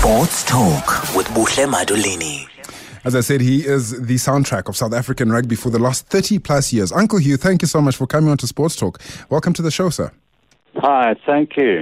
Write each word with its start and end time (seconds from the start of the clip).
Sports 0.00 0.44
Talk 0.44 1.14
with 1.14 1.26
Buhle 1.28 1.66
Madulini. 1.70 2.46
As 3.04 3.14
I 3.14 3.20
said, 3.20 3.42
he 3.42 3.66
is 3.66 3.90
the 4.00 4.14
soundtrack 4.14 4.66
of 4.66 4.74
South 4.74 4.94
African 4.94 5.30
rugby 5.30 5.54
for 5.54 5.68
the 5.68 5.78
last 5.78 6.06
30 6.06 6.38
plus 6.38 6.72
years. 6.72 6.90
Uncle 6.90 7.18
Hugh, 7.18 7.36
thank 7.36 7.60
you 7.60 7.68
so 7.68 7.82
much 7.82 7.96
for 7.96 8.06
coming 8.06 8.30
on 8.30 8.38
to 8.38 8.46
Sports 8.46 8.76
Talk. 8.76 8.98
Welcome 9.28 9.52
to 9.52 9.60
the 9.62 9.70
show, 9.70 9.90
sir. 9.90 10.10
Hi, 10.76 11.14
thank 11.26 11.54
you. 11.58 11.80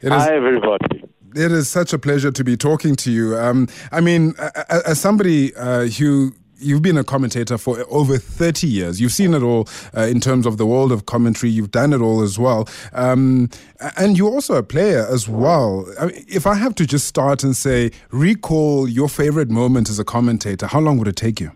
It 0.00 0.12
is- 0.12 0.22
Hi, 0.22 0.36
everybody. 0.36 1.02
It 1.34 1.50
is 1.50 1.68
such 1.68 1.92
a 1.92 1.98
pleasure 1.98 2.30
to 2.30 2.44
be 2.44 2.56
talking 2.56 2.94
to 2.96 3.10
you. 3.10 3.36
Um, 3.36 3.66
I 3.90 4.00
mean, 4.00 4.34
a- 4.38 4.52
a- 4.70 4.88
as 4.90 5.00
somebody 5.00 5.52
uh, 5.56 5.86
who 5.86 6.34
you've 6.58 6.82
been 6.82 6.96
a 6.96 7.04
commentator 7.04 7.58
for 7.58 7.84
over 7.88 8.18
30 8.18 8.66
years, 8.66 9.00
you've 9.00 9.12
seen 9.12 9.34
it 9.34 9.42
all 9.42 9.68
uh, 9.96 10.02
in 10.02 10.20
terms 10.20 10.46
of 10.46 10.58
the 10.58 10.66
world 10.66 10.92
of 10.92 11.06
commentary. 11.06 11.50
You've 11.50 11.70
done 11.70 11.92
it 11.92 12.00
all 12.00 12.22
as 12.22 12.38
well, 12.38 12.68
um, 12.92 13.50
and 13.96 14.16
you're 14.16 14.30
also 14.30 14.54
a 14.54 14.62
player 14.62 15.06
as 15.10 15.28
well. 15.28 15.86
I 16.00 16.06
mean, 16.06 16.24
if 16.28 16.46
I 16.46 16.54
have 16.54 16.74
to 16.76 16.86
just 16.86 17.06
start 17.06 17.42
and 17.42 17.56
say, 17.56 17.90
recall 18.10 18.88
your 18.88 19.08
favorite 19.08 19.50
moment 19.50 19.88
as 19.88 19.98
a 19.98 20.04
commentator, 20.04 20.66
how 20.66 20.80
long 20.80 20.98
would 20.98 21.08
it 21.08 21.16
take 21.16 21.40
you? 21.40 21.52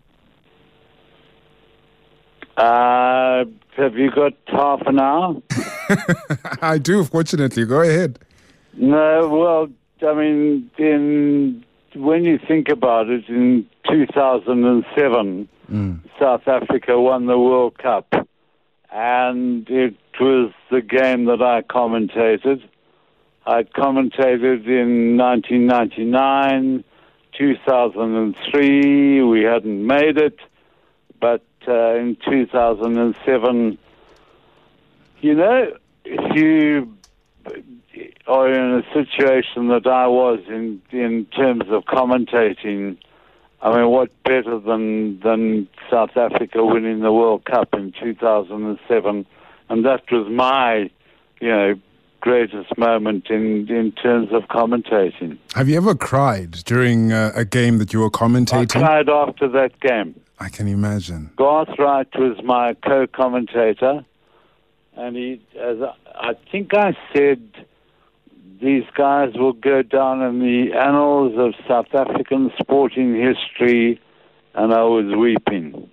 Uh, 2.56 3.44
have 3.76 3.96
you 3.96 4.10
got 4.10 4.34
half 4.46 4.82
an 4.86 5.00
hour? 5.00 5.40
I 6.62 6.76
do, 6.76 7.04
fortunately. 7.04 7.64
Go 7.64 7.80
ahead. 7.80 8.18
No, 8.74 9.28
well, 9.28 9.68
I 10.06 10.14
mean, 10.14 10.70
in 10.76 11.64
when 11.94 12.24
you 12.24 12.38
think 12.46 12.68
about 12.68 13.08
it, 13.08 13.28
in 13.28 13.66
2007, 13.90 15.48
South 16.18 16.46
Africa 16.46 17.00
won 17.00 17.26
the 17.26 17.38
World 17.38 17.78
Cup, 17.78 18.12
and 18.92 19.68
it 19.68 19.96
was 20.20 20.52
the 20.70 20.80
game 20.80 21.24
that 21.26 21.42
I 21.42 21.62
commentated. 21.62 22.62
I 23.46 23.62
commentated 23.62 24.66
in 24.66 25.16
1999, 25.16 26.84
2003. 27.36 29.22
We 29.22 29.42
hadn't 29.42 29.86
made 29.86 30.18
it, 30.18 30.38
but 31.20 31.44
uh, 31.66 31.94
in 31.94 32.16
2007, 32.28 33.78
you 35.20 35.34
know, 35.34 35.72
if 36.04 36.36
you 36.36 36.96
are 38.26 38.52
in 38.52 38.82
a 38.82 38.82
situation 38.92 39.68
that 39.68 39.86
I 39.86 40.06
was 40.06 40.40
in 40.48 40.80
in 40.90 41.26
terms 41.26 41.64
of 41.68 41.84
commentating. 41.84 42.96
I 43.62 43.76
mean, 43.76 43.90
what 43.90 44.10
better 44.24 44.58
than 44.58 45.20
than 45.20 45.68
South 45.90 46.16
Africa 46.16 46.64
winning 46.64 47.00
the 47.00 47.12
World 47.12 47.44
Cup 47.44 47.74
in 47.74 47.92
2007, 47.92 49.26
and 49.68 49.84
that 49.84 50.02
was 50.10 50.28
my, 50.30 50.90
you 51.40 51.48
know, 51.48 51.74
greatest 52.20 52.76
moment 52.78 53.28
in 53.28 53.68
in 53.68 53.92
terms 53.92 54.28
of 54.32 54.44
commentating. 54.44 55.36
Have 55.54 55.68
you 55.68 55.76
ever 55.76 55.94
cried 55.94 56.52
during 56.64 57.12
uh, 57.12 57.32
a 57.34 57.44
game 57.44 57.78
that 57.78 57.92
you 57.92 58.00
were 58.00 58.06
I 58.06 58.18
commentating? 58.18 58.70
cried 58.70 59.08
after 59.10 59.48
that 59.48 59.78
game. 59.80 60.18
I 60.38 60.48
can 60.48 60.66
imagine. 60.66 61.30
Garth 61.36 61.78
Wright 61.78 62.08
was 62.18 62.42
my 62.42 62.72
co-commentator, 62.82 64.06
and 64.96 65.16
he, 65.16 65.42
as 65.58 65.82
I, 65.82 65.94
I 66.30 66.34
think 66.50 66.72
I 66.72 66.96
said, 67.12 67.66
these 68.62 68.84
guys 68.94 69.34
will 69.34 69.54
go 69.54 69.82
down 69.82 70.22
in 70.22 70.40
the 70.40 70.72
annals 70.76 71.34
of 71.38 71.54
South 71.66 71.94
African 71.94 72.52
sporting 72.60 73.14
history, 73.14 74.00
and 74.54 74.72
I 74.72 74.82
was 74.82 75.14
weeping. 75.16 75.88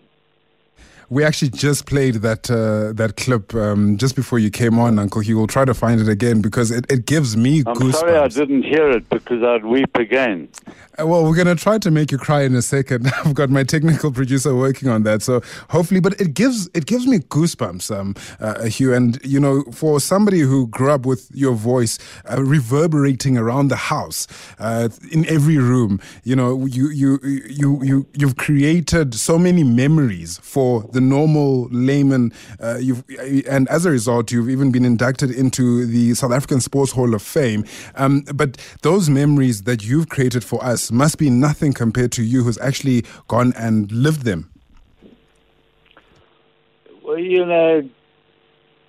We 1.09 1.23
actually 1.23 1.51
just 1.51 1.85
played 1.85 2.15
that 2.15 2.51
uh, 2.51 2.91
that 2.93 3.15
clip 3.15 3.55
um, 3.55 3.97
just 3.97 4.15
before 4.15 4.39
you 4.39 4.49
came 4.49 4.77
on, 4.77 4.99
Uncle 4.99 5.21
Hugh. 5.21 5.37
We'll 5.37 5.47
try 5.47 5.63
to 5.63 5.73
find 5.73 6.01
it 6.01 6.09
again 6.09 6.41
because 6.41 6.69
it, 6.69 6.85
it 6.91 7.05
gives 7.05 7.37
me 7.37 7.63
I'm 7.65 7.75
goosebumps. 7.75 7.93
sorry 7.93 8.17
I 8.17 8.27
didn't 8.27 8.63
hear 8.63 8.89
it 8.91 9.07
because 9.09 9.41
I'd 9.41 9.63
weep 9.63 9.95
again. 9.95 10.49
Uh, 10.99 11.07
Well, 11.07 11.23
we're 11.23 11.35
going 11.35 11.47
to 11.55 11.55
try 11.55 11.77
to 11.77 11.91
make 11.91 12.11
you 12.11 12.17
cry 12.17 12.41
in 12.41 12.55
a 12.55 12.61
second. 12.61 13.07
I've 13.25 13.35
got 13.35 13.49
my 13.49 13.63
technical 13.63 14.11
producer 14.11 14.53
working 14.53 14.89
on 14.89 15.03
that, 15.03 15.21
so 15.21 15.41
hopefully. 15.69 16.01
But 16.01 16.19
it 16.19 16.33
gives 16.33 16.69
it 16.73 16.85
gives 16.87 17.07
me 17.07 17.19
goosebumps, 17.19 17.89
um, 17.97 18.13
uh, 18.41 18.65
Hugh. 18.65 18.93
And 18.93 19.17
you 19.23 19.39
know, 19.39 19.63
for 19.71 20.01
somebody 20.01 20.41
who 20.41 20.67
grew 20.67 20.91
up 20.91 21.05
with 21.05 21.29
your 21.33 21.53
voice 21.53 21.99
uh, 22.29 22.43
reverberating 22.43 23.37
around 23.37 23.69
the 23.69 23.77
house, 23.77 24.27
uh, 24.59 24.89
in 25.11 25.25
every 25.27 25.57
room, 25.57 26.01
you 26.23 26.35
know, 26.35 26.65
you 26.65 26.89
you 26.89 27.19
you 27.23 27.81
you 27.83 28.05
you've 28.13 28.35
created 28.35 29.13
so 29.15 29.37
many 29.39 29.63
memories 29.63 30.39
for 30.43 30.83
the 30.91 30.96
normal 31.01 31.67
layman. 31.69 32.31
Uh, 32.59 32.77
you've 32.79 33.03
and 33.47 33.67
as 33.69 33.85
a 33.85 33.91
result, 33.91 34.31
you've 34.31 34.49
even 34.49 34.71
been 34.71 34.85
inducted 34.85 35.31
into 35.31 35.85
the 35.85 36.13
South 36.13 36.31
African 36.31 36.61
Sports 36.61 36.91
Hall 36.91 37.13
of 37.13 37.21
Fame. 37.21 37.63
Um, 37.95 38.21
but 38.33 38.57
those 38.81 39.09
memories 39.09 39.63
that 39.63 39.83
you've 39.83 40.09
created 40.09 40.43
for 40.43 40.63
us 40.63 40.91
must 40.91 41.17
be 41.17 41.29
nothing 41.29 41.73
compared 41.73 42.11
to 42.13 42.23
you, 42.23 42.43
who's 42.43 42.57
actually 42.59 43.05
gone 43.27 43.53
and 43.57 43.91
lived 43.91 44.23
them. 44.23 44.51
Well, 47.03 47.19
you 47.19 47.45
know, 47.45 47.89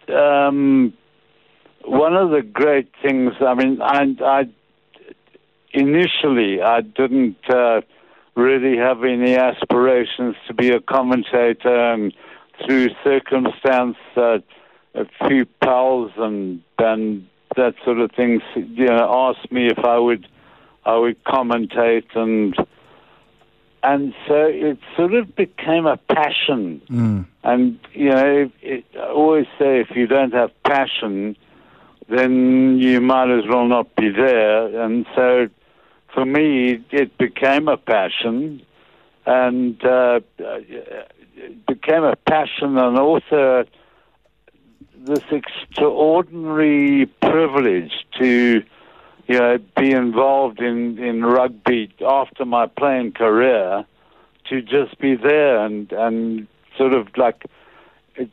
um, 0.09 0.93
one 1.85 2.17
of 2.17 2.31
the 2.31 2.43
great 2.43 2.91
things. 3.03 3.35
I 3.41 3.55
mean, 3.55 3.81
I, 3.81 4.17
I 4.23 4.49
initially 5.73 6.61
I 6.63 6.81
didn't 6.81 7.39
uh, 7.49 7.83
really 8.39 8.77
having 8.79 9.23
the 9.25 9.37
aspirations 9.37 10.37
to 10.47 10.55
be 10.55 10.71
a 10.71 10.81
commentator, 10.81 11.93
and 11.93 12.15
through 12.65 12.89
circumstance, 13.05 13.97
uh, 14.17 14.39
a 14.95 15.05
few 15.27 15.45
pals 15.63 16.11
and 16.17 16.63
and 16.79 17.27
that 17.57 17.75
sort 17.85 17.99
of 17.99 18.11
thing 18.13 18.41
you 18.55 18.87
know, 18.87 19.07
asked 19.27 19.51
me 19.51 19.67
if 19.67 19.81
I 19.85 19.99
would 19.99 20.27
I 20.85 20.97
would 20.97 21.23
commentate 21.25 22.17
and. 22.17 22.55
And 23.81 24.13
so 24.27 24.35
it 24.35 24.79
sort 24.97 25.15
of 25.15 25.37
became 25.37 25.87
a 25.87 25.97
passion. 25.97 26.83
And, 27.45 27.79
you 27.95 28.11
know, 28.11 28.51
it, 28.61 28.85
I 28.97 29.07
always 29.07 29.47
say 29.57 29.81
if 29.81 29.91
you 29.95 30.09
don't 30.09 30.35
have 30.35 30.51
passion, 30.65 31.37
then 32.09 32.79
you 32.81 33.01
might 33.01 33.31
as 33.31 33.45
well 33.49 33.67
not 33.67 33.95
be 33.95 34.11
there. 34.11 34.83
And 34.83 35.07
so 35.15 35.47
for 36.19 36.25
me, 36.25 36.85
it 36.91 37.17
became 37.17 37.69
a 37.69 37.77
passion. 37.77 38.61
And 39.25 39.81
uh, 39.85 40.19
it 40.39 41.65
became 41.67 42.03
a 42.03 42.17
passion 42.17 42.77
and 42.77 42.99
also 42.99 43.65
this 44.97 45.23
extraordinary 45.31 47.07
privilege 47.23 47.93
to 48.19 48.65
you 49.29 49.39
know, 49.39 49.59
be 49.77 49.93
involved 49.93 50.61
in, 50.61 50.99
in 50.99 51.25
rugby 51.25 51.95
after 52.05 52.45
my 52.45 52.67
playing 52.67 53.13
career, 53.13 53.85
to 54.49 54.61
just 54.61 54.99
be 54.99 55.15
there 55.15 55.65
and, 55.65 55.93
and 55.93 56.49
sort 56.77 56.95
of 56.95 57.07
like 57.17 57.45
it, 58.17 58.31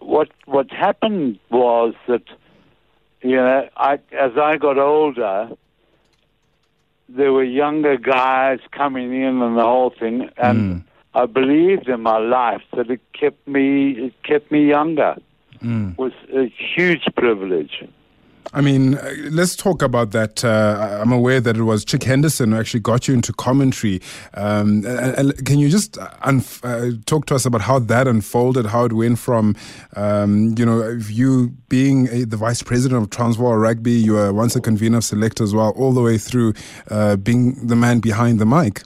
what 0.00 0.28
what 0.44 0.70
happened 0.70 1.38
was 1.50 1.94
that 2.08 2.24
you 3.22 3.36
know 3.36 3.68
I 3.76 3.94
as 4.12 4.32
I 4.36 4.56
got 4.56 4.78
older, 4.78 5.50
there 7.08 7.32
were 7.32 7.44
younger 7.44 7.96
guys 7.96 8.60
coming 8.72 9.14
in 9.14 9.42
and 9.42 9.56
the 9.56 9.62
whole 9.62 9.90
thing, 9.90 10.30
and 10.36 10.84
I 11.14 11.26
believed 11.26 11.88
in 11.88 12.00
my 12.00 12.18
life 12.18 12.62
that 12.76 12.90
it 12.90 13.00
kept 13.12 13.46
me 13.46 13.92
it 13.92 14.22
kept 14.22 14.50
me 14.50 14.68
younger. 14.68 15.16
Mm. 15.62 15.96
Was 15.96 16.12
a 16.34 16.52
huge 16.74 17.06
privilege. 17.16 17.84
I 18.52 18.60
mean, 18.60 18.94
uh, 18.94 19.12
let's 19.30 19.56
talk 19.56 19.82
about 19.82 20.12
that. 20.12 20.44
Uh, 20.44 20.98
I'm 21.00 21.12
aware 21.12 21.40
that 21.40 21.56
it 21.56 21.62
was 21.62 21.84
Chick 21.84 22.04
Henderson 22.04 22.52
who 22.52 22.58
actually 22.58 22.80
got 22.80 23.08
you 23.08 23.14
into 23.14 23.32
commentary. 23.32 24.00
Um, 24.34 24.82
can 25.44 25.58
you 25.58 25.68
just 25.68 25.94
unf- 25.94 26.62
uh, 26.62 26.96
talk 27.06 27.26
to 27.26 27.34
us 27.34 27.46
about 27.46 27.62
how 27.62 27.78
that 27.80 28.06
unfolded, 28.06 28.66
how 28.66 28.84
it 28.84 28.92
went 28.92 29.18
from, 29.18 29.56
um, 29.96 30.54
you 30.58 30.64
know, 30.64 30.98
you 31.08 31.48
being 31.68 32.08
a, 32.08 32.24
the 32.24 32.36
vice 32.36 32.62
president 32.62 33.02
of 33.02 33.10
Transvaal 33.10 33.56
Rugby, 33.56 33.92
you 33.92 34.12
were 34.12 34.32
once 34.32 34.54
a 34.54 34.60
convener 34.60 34.98
of 34.98 35.04
Select 35.04 35.40
as 35.40 35.54
well, 35.54 35.70
all 35.70 35.92
the 35.92 36.02
way 36.02 36.18
through 36.18 36.54
uh, 36.90 37.16
being 37.16 37.66
the 37.66 37.76
man 37.76 38.00
behind 38.00 38.38
the 38.38 38.46
mic. 38.46 38.82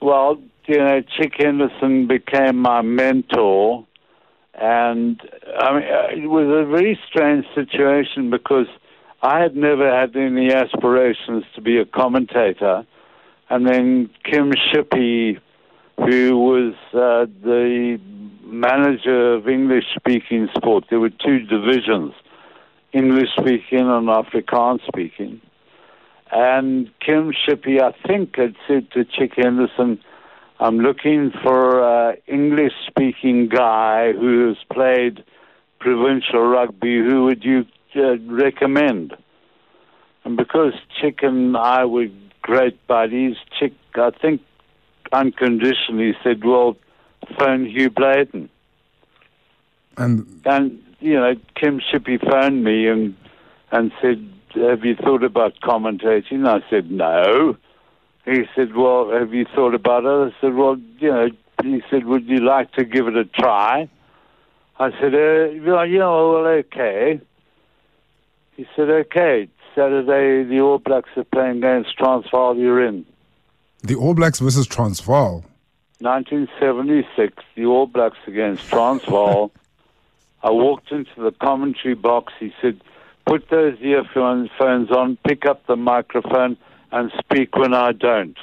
Well, 0.00 0.38
you 0.66 0.78
know, 0.78 1.02
Chick 1.02 1.34
Henderson 1.38 2.06
became 2.06 2.58
my 2.58 2.82
mentor, 2.82 3.84
and 4.58 5.20
I 5.58 5.74
mean, 5.74 5.82
uh, 5.84 6.24
it 6.24 6.28
was 6.28 6.46
a 6.46 6.68
very 6.68 6.98
strange 7.08 7.44
situation 7.54 8.30
because 8.30 8.66
I 9.22 9.40
had 9.40 9.56
never 9.56 9.88
had 9.94 10.16
any 10.16 10.52
aspirations 10.52 11.44
to 11.54 11.60
be 11.60 11.78
a 11.78 11.84
commentator, 11.84 12.86
and 13.50 13.66
then 13.66 14.10
Kim 14.24 14.52
Shippey, 14.52 15.38
who 15.96 16.38
was 16.38 16.74
uh, 16.94 17.26
the 17.42 17.98
manager 18.42 19.34
of 19.34 19.48
English-speaking 19.48 20.48
sport, 20.56 20.84
there 20.88 21.00
were 21.00 21.10
two 21.10 21.40
divisions, 21.40 22.12
English-speaking 22.92 23.80
and 23.80 24.08
Afrikaans-speaking. 24.08 25.40
And 26.32 26.90
Kim 27.00 27.32
Shippey, 27.32 27.80
I 27.80 27.92
think, 28.06 28.36
had 28.36 28.56
said 28.66 28.90
to 28.92 29.04
Chick 29.04 29.32
Henderson, 29.36 30.00
I'm 30.58 30.78
looking 30.78 31.32
for 31.42 31.82
an 31.82 32.16
English 32.26 32.72
speaking 32.86 33.48
guy 33.48 34.12
who 34.12 34.48
has 34.48 34.56
played 34.72 35.22
provincial 35.80 36.42
rugby. 36.42 36.98
Who 36.98 37.24
would 37.24 37.44
you 37.44 37.66
uh, 37.94 38.16
recommend? 38.26 39.14
And 40.24 40.36
because 40.36 40.72
Chick 41.00 41.18
and 41.22 41.56
I 41.56 41.84
were 41.84 42.08
great 42.42 42.84
buddies, 42.86 43.36
Chick, 43.58 43.74
I 43.94 44.10
think, 44.10 44.40
unconditionally 45.12 46.16
said, 46.24 46.44
well, 46.44 46.76
phone 47.38 47.66
Hugh 47.66 47.90
Bladen. 47.90 48.48
And 49.96 50.26
And, 50.44 50.82
you 51.00 51.14
know, 51.14 51.34
Kim 51.54 51.80
Shippey 51.80 52.18
phoned 52.30 52.64
me 52.64 52.88
and, 52.88 53.14
and 53.72 53.92
said, 54.00 54.26
have 54.54 54.84
you 54.84 54.96
thought 54.96 55.22
about 55.22 55.60
commentating? 55.60 56.48
I 56.48 56.68
said, 56.70 56.90
no. 56.90 57.56
He 58.26 58.42
said, 58.56 58.74
well, 58.74 59.10
have 59.10 59.32
you 59.32 59.46
thought 59.54 59.74
about 59.74 60.04
it? 60.04 60.34
I 60.34 60.40
said, 60.40 60.54
well, 60.54 60.76
you 60.98 61.10
know, 61.10 61.28
he 61.62 61.82
said, 61.88 62.04
would 62.06 62.26
you 62.26 62.40
like 62.40 62.72
to 62.72 62.84
give 62.84 63.06
it 63.06 63.16
a 63.16 63.24
try? 63.24 63.88
I 64.78 64.90
said, 65.00 65.14
uh, 65.14 65.62
well, 65.64 65.86
know, 65.86 66.32
well, 66.32 66.46
okay. 66.46 67.20
He 68.56 68.66
said, 68.74 68.90
okay, 68.90 69.48
Saturday 69.74 70.42
the 70.42 70.60
All 70.60 70.78
Blacks 70.78 71.10
are 71.16 71.24
playing 71.24 71.58
against 71.58 71.96
Transvaal, 71.96 72.56
you're 72.56 72.84
in. 72.84 73.06
the 73.82 73.94
All 73.94 74.14
Blacks 74.14 74.40
versus 74.40 74.66
Transvaal. 74.66 75.44
1976, 76.00 77.42
the 77.54 77.64
All 77.64 77.86
Blacks 77.86 78.18
against 78.26 78.68
Transvaal. 78.68 79.52
I 80.42 80.50
walked 80.50 80.92
into 80.92 81.14
the 81.16 81.32
commentary 81.32 81.94
box. 81.94 82.32
He 82.38 82.52
said, 82.60 82.80
put 83.24 83.48
those 83.50 83.78
earphones 83.80 84.50
on, 84.60 85.18
pick 85.26 85.46
up 85.46 85.66
the 85.66 85.76
microphone, 85.76 86.56
and 86.92 87.12
speak 87.18 87.56
when 87.56 87.74
I 87.74 87.92
don't. 87.92 88.36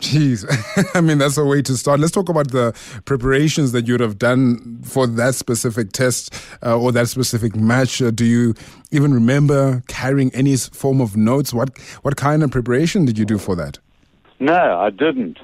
Jeez, 0.00 0.46
I 0.94 1.00
mean 1.00 1.18
that's 1.18 1.36
a 1.36 1.44
way 1.44 1.60
to 1.62 1.76
start. 1.76 1.98
Let's 1.98 2.12
talk 2.12 2.28
about 2.28 2.52
the 2.52 2.72
preparations 3.04 3.72
that 3.72 3.88
you'd 3.88 4.00
have 4.00 4.16
done 4.16 4.80
for 4.84 5.08
that 5.08 5.34
specific 5.34 5.90
test 5.90 6.32
uh, 6.64 6.78
or 6.78 6.92
that 6.92 7.08
specific 7.08 7.56
match. 7.56 8.00
Uh, 8.00 8.12
do 8.12 8.24
you 8.24 8.54
even 8.92 9.12
remember 9.12 9.82
carrying 9.88 10.32
any 10.34 10.56
form 10.56 11.00
of 11.00 11.16
notes? 11.16 11.52
What 11.52 11.76
what 12.02 12.16
kind 12.16 12.44
of 12.44 12.52
preparation 12.52 13.06
did 13.06 13.18
you 13.18 13.24
do 13.24 13.38
for 13.38 13.56
that? 13.56 13.78
No, 14.38 14.78
I 14.78 14.90
didn't. 14.90 15.38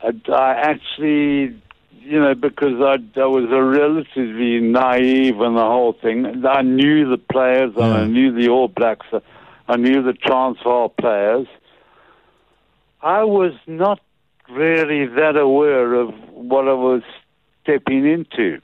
I, 0.00 0.12
I 0.32 0.52
actually, 0.52 1.60
you 1.90 2.20
know, 2.20 2.34
because 2.36 2.80
I, 2.80 2.98
I 3.20 3.26
was 3.26 3.50
a 3.50 3.62
relatively 3.62 4.60
naive 4.60 5.40
in 5.40 5.54
the 5.54 5.64
whole 5.64 5.94
thing. 5.94 6.46
I 6.46 6.62
knew 6.62 7.08
the 7.08 7.18
players 7.18 7.72
and 7.74 7.84
I 7.84 8.04
knew 8.06 8.32
the 8.32 8.48
All 8.48 8.68
Blacks. 8.68 9.06
I 9.68 9.76
knew 9.76 10.02
the 10.02 10.12
Transvaal 10.12 10.88
players. 10.88 11.46
I 13.00 13.24
was 13.24 13.52
not 13.66 14.00
really 14.50 15.06
that 15.06 15.36
aware 15.36 15.94
of 15.94 16.12
what 16.30 16.68
I 16.68 16.74
was 16.74 17.02
stepping 17.62 18.06
into. 18.06 18.60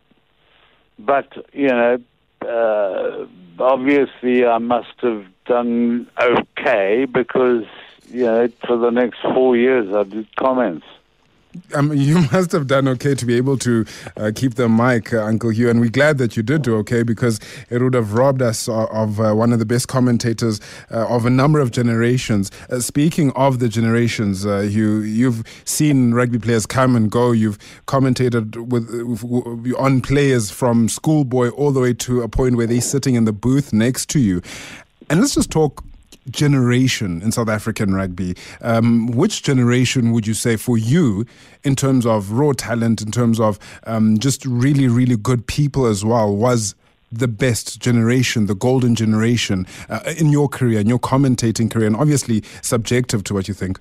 But, 0.98 1.32
you 1.52 1.68
know, 1.68 1.98
uh, 2.42 3.26
obviously 3.62 4.44
I 4.44 4.58
must 4.58 4.94
have 5.00 5.24
done 5.46 6.08
okay 6.20 7.06
because, 7.06 7.64
you 8.10 8.24
know, 8.24 8.48
for 8.66 8.76
the 8.76 8.90
next 8.90 9.20
four 9.22 9.56
years 9.56 9.92
I 9.94 10.04
did 10.04 10.34
comments. 10.36 10.86
Um, 11.74 11.92
you 11.94 12.20
must 12.32 12.52
have 12.52 12.66
done 12.66 12.88
okay 12.88 13.14
to 13.14 13.26
be 13.26 13.36
able 13.36 13.58
to 13.58 13.84
uh, 14.16 14.32
keep 14.34 14.54
the 14.54 14.68
mic, 14.68 15.12
uh, 15.12 15.24
Uncle 15.24 15.50
Hugh, 15.50 15.70
and 15.70 15.80
we're 15.80 15.90
glad 15.90 16.18
that 16.18 16.36
you 16.36 16.42
did 16.42 16.62
do 16.62 16.76
okay 16.76 17.02
because 17.02 17.40
it 17.70 17.82
would 17.82 17.94
have 17.94 18.14
robbed 18.14 18.42
us 18.42 18.68
of, 18.68 18.88
of 18.90 19.20
uh, 19.20 19.34
one 19.34 19.52
of 19.52 19.58
the 19.58 19.66
best 19.66 19.88
commentators 19.88 20.60
uh, 20.90 21.06
of 21.08 21.26
a 21.26 21.30
number 21.30 21.60
of 21.60 21.70
generations. 21.70 22.50
Uh, 22.70 22.80
speaking 22.80 23.32
of 23.32 23.58
the 23.58 23.68
generations, 23.68 24.46
uh, 24.46 24.60
Hugh, 24.60 25.00
you've 25.00 25.44
seen 25.64 26.12
rugby 26.14 26.38
players 26.38 26.66
come 26.66 26.96
and 26.96 27.10
go. 27.10 27.32
You've 27.32 27.58
commentated 27.86 28.56
with, 28.56 28.90
with 29.02 29.74
on 29.76 30.00
players 30.00 30.50
from 30.50 30.88
schoolboy 30.88 31.50
all 31.50 31.72
the 31.72 31.80
way 31.80 31.94
to 31.94 32.22
a 32.22 32.28
point 32.28 32.56
where 32.56 32.66
they're 32.66 32.80
sitting 32.80 33.14
in 33.14 33.24
the 33.24 33.32
booth 33.32 33.72
next 33.72 34.08
to 34.10 34.18
you. 34.18 34.42
And 35.10 35.20
let's 35.20 35.34
just 35.34 35.50
talk 35.50 35.82
generation 36.30 37.22
in 37.22 37.32
South 37.32 37.48
African 37.48 37.94
rugby. 37.94 38.36
Um, 38.60 39.08
which 39.08 39.42
generation 39.42 40.12
would 40.12 40.26
you 40.26 40.34
say 40.34 40.56
for 40.56 40.78
you, 40.78 41.26
in 41.64 41.76
terms 41.76 42.06
of 42.06 42.32
raw 42.32 42.52
talent, 42.52 43.02
in 43.02 43.10
terms 43.10 43.40
of 43.40 43.58
um, 43.84 44.18
just 44.18 44.44
really, 44.44 44.88
really 44.88 45.16
good 45.16 45.46
people 45.46 45.86
as 45.86 46.04
well, 46.04 46.34
was 46.34 46.74
the 47.10 47.28
best 47.28 47.80
generation, 47.80 48.46
the 48.46 48.54
golden 48.54 48.94
generation 48.94 49.66
uh, 49.88 50.00
in 50.18 50.30
your 50.30 50.48
career, 50.48 50.80
in 50.80 50.86
your 50.86 50.98
commentating 50.98 51.70
career, 51.70 51.86
and 51.86 51.96
obviously 51.96 52.42
subjective 52.62 53.24
to 53.24 53.34
what 53.34 53.48
you 53.48 53.54
think? 53.54 53.80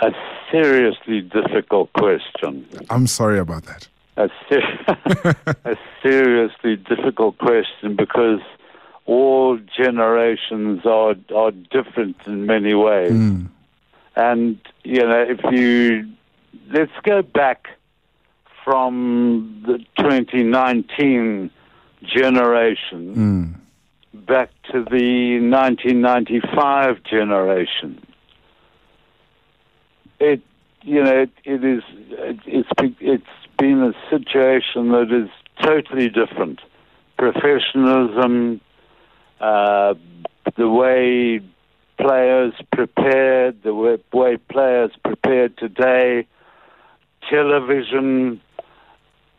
A 0.00 0.10
seriously 0.50 1.20
difficult 1.20 1.92
question. 1.94 2.66
I'm 2.90 3.06
sorry 3.06 3.38
about 3.38 3.64
that. 3.64 3.88
A, 4.16 4.28
ser- 4.48 5.36
a 5.64 5.76
seriously 6.02 6.76
difficult 6.76 7.38
question 7.38 7.96
because 7.96 8.40
all 9.06 9.58
generations 9.76 10.84
are 10.86 11.14
are 11.34 11.50
different 11.50 12.16
in 12.26 12.46
many 12.46 12.74
ways. 12.74 13.12
Mm. 13.12 13.48
And 14.16 14.58
you 14.84 15.02
know, 15.06 15.24
if 15.28 15.40
you 15.52 16.08
let's 16.70 16.92
go 17.02 17.22
back 17.22 17.68
from 18.64 19.62
the 19.66 19.78
2019 19.98 21.50
generation 22.04 23.14
Mm. 23.14 24.26
back 24.26 24.50
to 24.70 24.84
the 24.84 25.40
1995 25.40 27.02
generation. 27.04 28.00
It, 30.20 30.42
you 30.82 31.02
know, 31.02 31.22
it, 31.22 31.30
it 31.44 31.64
is, 31.64 31.82
it, 32.10 32.38
it's 32.46 32.68
it's 33.00 33.24
been 33.58 33.82
a 33.82 33.92
situation 34.10 34.90
that 34.92 35.10
is 35.12 35.30
totally 35.62 36.08
different. 36.08 36.60
Professionalism, 37.16 38.60
uh, 39.42 39.94
the 40.56 40.68
way 40.68 41.40
players 42.00 42.54
prepared, 42.72 43.62
the 43.62 43.74
way, 43.74 43.98
way 44.12 44.36
players 44.36 44.92
prepared 45.04 45.56
today, 45.58 46.26
television, 47.28 48.40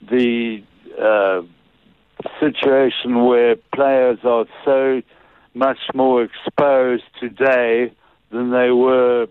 the 0.02 0.62
uh, 1.02 1.42
situation 2.40 3.26
where 3.26 3.56
players 3.74 4.20
are 4.24 4.46
so 4.66 5.02
much 5.54 5.80
more 5.94 6.24
exposed 6.24 7.04
today 7.20 7.92
than 8.32 8.52
they 8.52 8.72
were 8.72 9.28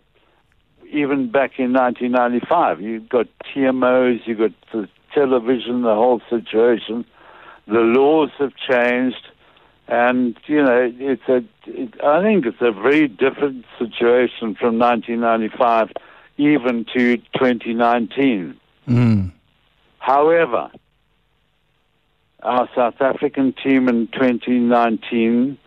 even 0.92 1.30
back 1.30 1.58
in 1.58 1.72
1995. 1.72 2.80
You've 2.80 3.08
got 3.08 3.26
TMOs, 3.54 4.20
you've 4.26 4.38
got 4.38 4.52
the 4.72 4.88
television, 5.14 5.82
the 5.82 5.94
whole 5.94 6.20
situation. 6.30 7.04
The 7.66 7.80
laws 7.80 8.30
have 8.38 8.52
changed, 8.68 9.28
and 9.88 10.36
you 10.46 10.62
know 10.62 10.92
it's 10.98 11.28
a. 11.28 11.44
It, 11.66 12.02
I 12.02 12.22
think 12.22 12.46
it's 12.46 12.60
a 12.60 12.72
very 12.72 13.08
different 13.08 13.64
situation 13.78 14.54
from 14.54 14.78
1995 14.78 15.90
even 16.38 16.84
to 16.96 17.16
2019. 17.18 18.58
Mm. 18.88 19.32
However, 19.98 20.70
our 22.42 22.68
South 22.74 23.00
African 23.00 23.52
team 23.52 23.88
in 23.88 24.08
2019 24.08 25.58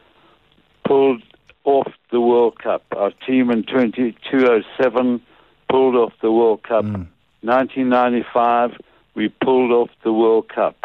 pulled 0.86 1.24
off 1.64 1.92
the 2.12 2.20
World 2.20 2.60
Cup. 2.60 2.84
Our 2.96 3.12
team 3.26 3.50
in 3.50 3.64
2207 3.64 5.22
pulled 5.70 5.96
off 5.96 6.14
the 6.22 6.32
World 6.32 6.64
Cup. 6.64 6.86
Mm. 6.86 7.08
1995, 7.42 8.72
we 9.14 9.30
pulled 9.30 9.72
off 9.72 9.90
the 10.04 10.12
World 10.12 10.50
Cup. 10.50 10.76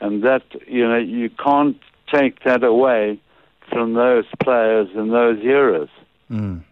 And 0.00 0.22
that, 0.22 0.42
you 0.66 0.88
know, 0.88 0.96
you 0.96 1.28
can't 1.28 1.78
take 2.12 2.44
that 2.44 2.62
away 2.62 3.20
from 3.68 3.94
those 3.94 4.24
players 4.42 4.88
and 4.94 5.12
those 5.12 5.40
heroes. 5.40 5.88
Mm. 6.30 6.62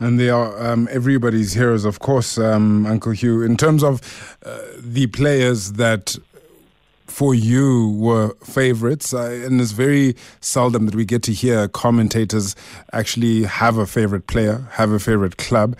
And 0.00 0.18
they 0.18 0.30
are 0.30 0.72
um, 0.72 0.88
everybody's 0.90 1.52
heroes, 1.52 1.84
of 1.84 2.00
course, 2.00 2.38
um, 2.38 2.86
Uncle 2.86 3.12
Hugh. 3.12 3.42
In 3.42 3.56
terms 3.56 3.82
of 3.82 4.00
uh, 4.44 4.58
the 4.78 5.06
players 5.06 5.72
that 5.72 6.16
for 7.06 7.34
you 7.34 7.90
were 7.98 8.34
favorites, 8.44 9.12
uh, 9.12 9.42
and 9.44 9.60
it's 9.60 9.72
very 9.72 10.16
seldom 10.40 10.86
that 10.86 10.94
we 10.94 11.04
get 11.04 11.22
to 11.24 11.32
hear 11.32 11.68
commentators 11.68 12.56
actually 12.92 13.44
have 13.44 13.78
a 13.78 13.86
favorite 13.86 14.26
player, 14.26 14.66
have 14.72 14.90
a 14.90 14.98
favorite 14.98 15.36
club. 15.36 15.76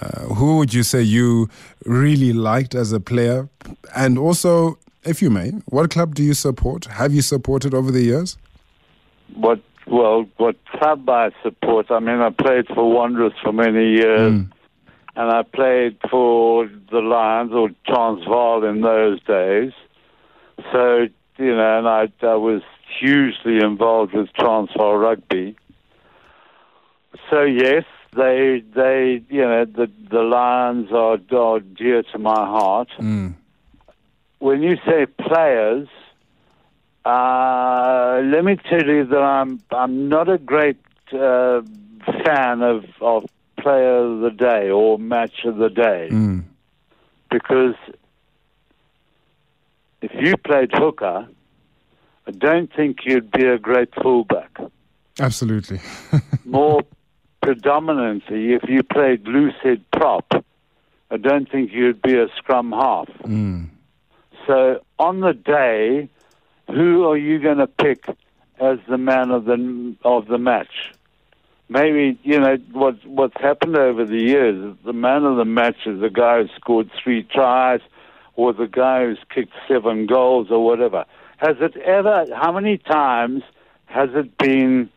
Uh, 0.00 0.22
who 0.34 0.56
would 0.56 0.72
you 0.72 0.82
say 0.82 1.02
you 1.02 1.48
really 1.84 2.32
liked 2.32 2.74
as 2.74 2.92
a 2.92 3.00
player? 3.00 3.48
And 3.94 4.18
also, 4.18 4.78
if 5.04 5.22
you 5.22 5.30
may, 5.30 5.50
what 5.66 5.90
club 5.90 6.14
do 6.14 6.22
you 6.22 6.34
support? 6.34 6.84
Have 6.86 7.12
you 7.14 7.22
supported 7.22 7.74
over 7.74 7.90
the 7.90 8.02
years? 8.02 8.36
What 9.34 9.60
well, 9.86 10.26
what 10.36 10.56
club 10.66 11.08
I 11.08 11.30
support? 11.42 11.90
I 11.90 11.98
mean, 12.00 12.20
I 12.20 12.30
played 12.30 12.66
for 12.68 12.92
Wanderers 12.92 13.32
for 13.42 13.52
many 13.52 13.94
years, 13.94 14.32
Mm. 14.32 14.50
and 15.16 15.30
I 15.32 15.42
played 15.42 15.96
for 16.10 16.68
the 16.90 17.00
Lions 17.00 17.52
or 17.52 17.70
Transvaal 17.86 18.64
in 18.64 18.82
those 18.82 19.20
days. 19.24 19.72
So 20.72 21.06
you 21.38 21.54
know, 21.56 21.78
and 21.78 21.88
I, 21.88 22.12
I 22.22 22.34
was 22.34 22.62
hugely 23.00 23.58
involved 23.64 24.12
with 24.12 24.32
Transvaal 24.34 24.96
rugby. 24.96 25.56
So 27.30 27.42
yes, 27.42 27.84
they 28.14 28.62
they 28.74 29.22
you 29.28 29.42
know 29.42 29.64
the 29.64 29.90
the 30.10 30.22
Lions 30.22 30.90
are, 30.92 31.18
are 31.36 31.60
dear 31.60 32.02
to 32.12 32.18
my 32.18 32.34
heart. 32.34 32.88
Mm. 32.98 33.34
When 34.40 34.62
you 34.62 34.76
say 34.86 35.06
players, 35.06 35.88
Uh, 37.04 38.20
let 38.34 38.44
me 38.44 38.56
tell 38.68 38.86
you 38.96 39.04
that 39.06 39.22
I'm 39.22 39.50
I'm 39.72 40.08
not 40.10 40.28
a 40.28 40.36
great 40.52 40.76
uh, 41.12 41.62
fan 42.24 42.60
of 42.62 42.84
of 43.00 43.24
player 43.62 43.96
of 44.10 44.20
the 44.20 44.30
day 44.30 44.70
or 44.70 44.98
match 44.98 45.44
of 45.50 45.56
the 45.56 45.70
day 45.70 46.08
Mm. 46.12 46.44
because 47.30 47.74
if 50.02 50.12
you 50.24 50.36
played 50.36 50.70
hooker, 50.72 51.18
I 52.28 52.30
don't 52.46 52.70
think 52.78 52.92
you'd 53.06 53.30
be 53.30 53.46
a 53.46 53.58
great 53.58 53.90
fullback. 54.02 54.52
Absolutely. 55.18 55.80
More 56.44 56.82
predominantly, 57.42 58.52
if 58.58 58.62
you 58.68 58.82
played 58.82 59.26
loose 59.26 59.54
head 59.62 59.82
prop, 59.96 60.26
I 61.10 61.16
don't 61.16 61.48
think 61.50 61.72
you'd 61.72 62.00
be 62.02 62.14
a 62.18 62.28
scrum 62.38 62.72
half. 62.72 63.08
Mm. 63.24 63.68
So 64.46 64.80
on 64.98 65.20
the 65.20 65.32
day, 65.32 66.08
who 66.68 67.08
are 67.08 67.16
you 67.16 67.38
going 67.38 67.58
to 67.58 67.66
pick 67.66 68.04
as 68.60 68.78
the 68.88 68.98
man 68.98 69.30
of 69.30 69.44
the 69.44 69.96
of 70.04 70.26
the 70.26 70.38
match? 70.38 70.92
Maybe 71.68 72.18
you 72.22 72.40
know 72.40 72.56
what 72.72 73.04
what's 73.06 73.40
happened 73.40 73.76
over 73.76 74.04
the 74.04 74.18
years. 74.20 74.76
The 74.84 74.92
man 74.92 75.24
of 75.24 75.36
the 75.36 75.44
match 75.44 75.86
is 75.86 76.00
the 76.00 76.10
guy 76.10 76.42
who 76.42 76.48
scored 76.56 76.90
three 77.02 77.22
tries, 77.22 77.80
or 78.34 78.52
the 78.52 78.66
guy 78.66 79.04
who's 79.04 79.20
kicked 79.32 79.52
seven 79.68 80.06
goals, 80.06 80.48
or 80.50 80.64
whatever. 80.64 81.04
Has 81.36 81.56
it 81.60 81.76
ever? 81.76 82.26
How 82.34 82.52
many 82.52 82.78
times 82.78 83.42
has 83.86 84.10
it 84.14 84.36
been 84.38 84.90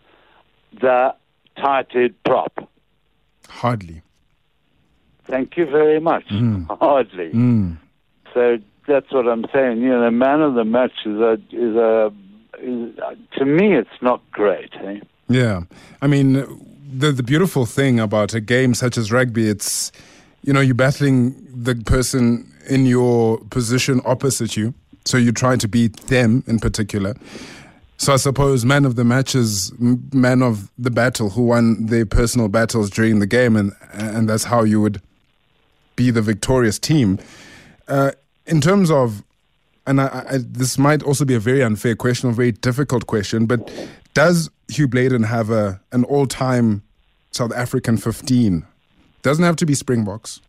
the 0.82 1.16
tight 1.58 1.92
head 1.92 2.16
prop? 2.24 2.70
Hardly. 3.48 4.02
Thank 5.26 5.56
you 5.58 5.66
very 5.66 6.00
much. 6.00 6.26
Hardly. 6.70 7.32
Mm. 7.32 7.78
So 8.34 8.58
that's 8.88 9.12
what 9.12 9.28
I'm 9.28 9.46
saying. 9.54 9.82
You 9.82 9.90
know, 9.90 10.06
the 10.06 10.12
man 10.12 10.42
of 10.42 10.56
the 10.56 10.66
match 10.66 10.94
is 11.06 11.20
a 11.20 11.34
is 11.52 11.76
a 11.76 12.14
is, 12.60 12.96
to 13.38 13.46
me, 13.46 13.76
it's 13.76 14.02
not 14.02 14.22
great. 14.32 14.72
Eh? 14.84 15.00
Yeah. 15.28 15.62
I 16.02 16.08
mean, 16.08 16.34
the 16.92 17.12
the 17.12 17.24
beautiful 17.24 17.66
thing 17.66 18.00
about 18.00 18.34
a 18.34 18.42
game 18.42 18.74
such 18.74 18.98
as 18.98 19.12
rugby, 19.12 19.50
it's 19.50 19.92
you 20.44 20.54
know, 20.54 20.62
you're 20.62 20.76
battling 20.76 21.36
the 21.54 21.76
person 21.76 22.52
in 22.70 22.86
your 22.86 23.40
position 23.50 24.02
opposite 24.06 24.58
you. 24.58 24.74
So 25.06 25.18
you're 25.18 25.34
trying 25.34 25.60
to 25.60 25.68
beat 25.68 25.98
them 26.08 26.44
in 26.48 26.60
particular. 26.60 27.16
So 27.98 28.14
I 28.14 28.18
suppose 28.18 28.66
man 28.66 28.86
of 28.86 28.96
the 28.96 29.04
match 29.04 29.36
is 29.36 29.72
man 29.80 30.42
of 30.42 30.70
the 30.78 30.92
battle 30.92 31.30
who 31.30 31.44
won 31.44 31.86
their 31.86 32.06
personal 32.06 32.48
battles 32.50 32.90
during 32.90 33.20
the 33.20 33.28
game, 33.28 33.56
and 33.56 33.74
and 33.94 34.30
that's 34.30 34.46
how 34.46 34.64
you 34.64 34.82
would 34.82 35.02
be 35.96 36.12
the 36.12 36.22
victorious 36.22 36.80
team. 36.80 37.20
Uh, 37.88 38.12
in 38.46 38.62
terms 38.62 38.92
of, 38.92 39.24
and 39.86 40.00
I, 40.02 40.26
I, 40.30 40.38
this 40.40 40.78
might 40.78 41.04
also 41.04 41.26
be 41.26 41.36
a 41.36 41.40
very 41.40 41.64
unfair 41.64 41.96
question, 41.96 42.30
a 42.30 42.34
very 42.34 42.52
difficult 42.52 43.08
question, 43.08 43.46
but 43.46 43.72
does 44.14 44.50
Hugh 44.70 44.88
Bladen 44.88 45.24
have 45.24 45.50
a 45.50 45.82
an 45.92 46.04
all 46.06 46.26
time 46.28 46.84
South 47.32 47.52
African 47.54 47.98
15? 47.98 48.66
Doesn't 49.22 49.44
have 49.44 49.56
to 49.58 49.66
be 49.66 49.74
Springboks. 49.74 50.42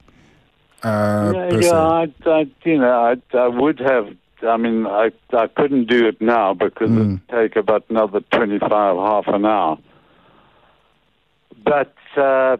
Uh, 0.83 1.33
yeah, 1.35 1.59
yeah. 1.61 1.73
I, 1.73 2.09
I, 2.27 2.47
you 2.65 2.79
know, 2.79 3.17
I, 3.33 3.37
I 3.37 3.49
would 3.49 3.79
have. 3.81 4.09
I 4.43 4.57
mean, 4.59 4.87
I 4.87 5.11
I 5.33 5.47
couldn't 5.47 5.87
do 5.89 6.07
it 6.07 6.21
now 6.21 6.53
because 6.53 6.91
Mm. 6.91 6.99
it'd 6.99 7.29
take 7.29 7.57
about 7.57 7.85
another 7.89 8.21
twenty-five, 8.33 8.97
half 8.97 9.27
an 9.29 9.47
hour. 9.47 9.79
But 11.65 11.95
uh, 12.17 12.59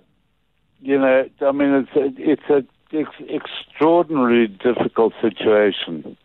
you 0.81 0.99
know, 0.99 1.29
I 1.43 1.53
mean, 1.53 1.75
it's 1.87 1.97
a, 1.97 2.31
it's 2.31 2.49
a 2.49 2.65
ex- 2.95 3.31
extraordinarily 3.31 4.47
difficult 4.49 5.13
situation 5.21 6.17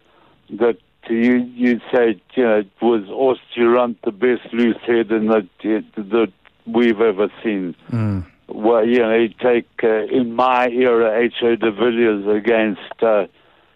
that 0.51 0.77
you 1.09 1.37
you 1.55 1.79
say 1.93 2.21
you 2.35 2.43
know 2.43 2.63
was 2.81 3.03
Os 3.09 3.37
du 3.55 3.67
Randt 3.69 4.01
the 4.03 4.11
best 4.11 4.53
loose 4.53 4.77
head 4.85 5.11
in 5.11 5.27
that 5.27 5.47
that 5.63 6.31
we've 6.67 7.01
ever 7.01 7.29
seen. 7.43 7.75
Mm. 7.91 8.25
Well, 8.47 8.85
you 8.85 8.99
know, 8.99 9.15
you 9.15 9.29
take 9.29 9.67
uh, 9.83 10.05
in 10.07 10.33
my 10.35 10.67
era 10.69 11.19
H.O. 11.19 11.55
de 11.55 11.71
Villiers 11.71 12.25
against, 12.27 13.03
uh, 13.03 13.27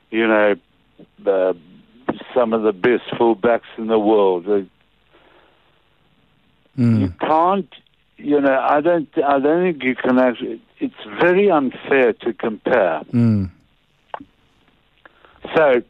you 0.10 0.28
know, 0.28 0.56
uh, 1.28 1.54
some 2.34 2.54
of 2.54 2.64
the 2.64 2.74
best 2.74 3.04
fullbacks 3.20 3.70
in 3.78 3.88
the 3.88 4.00
world. 4.00 4.48
Uh, 4.48 4.62
You 6.76 7.10
Mm. 7.10 7.20
can't, 7.20 7.72
you 8.24 8.40
know, 8.40 8.58
I 8.58 8.82
don't, 8.82 9.10
I 9.18 9.40
don't 9.40 9.64
think 9.64 9.84
you 9.84 9.96
can 9.96 10.18
actually. 10.18 10.62
It's 10.80 10.96
very 11.22 11.50
unfair 11.50 12.14
to 12.14 12.34
compare. 12.34 13.02
Mm. 13.12 13.52
So, 15.56 15.82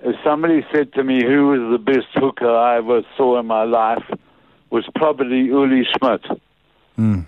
if 0.00 0.16
somebody 0.24 0.64
said 0.72 0.92
to 0.94 1.04
me 1.04 1.24
who 1.24 1.48
was 1.48 1.72
the 1.72 1.78
best 1.78 2.08
hooker 2.14 2.50
I 2.50 2.78
ever 2.78 3.02
saw 3.16 3.38
in 3.38 3.46
my 3.46 3.64
life, 3.64 4.04
was 4.70 4.86
probably 4.94 5.38
Uli 5.38 5.84
Schmidt. 5.84 6.24
Mm. 6.98 7.26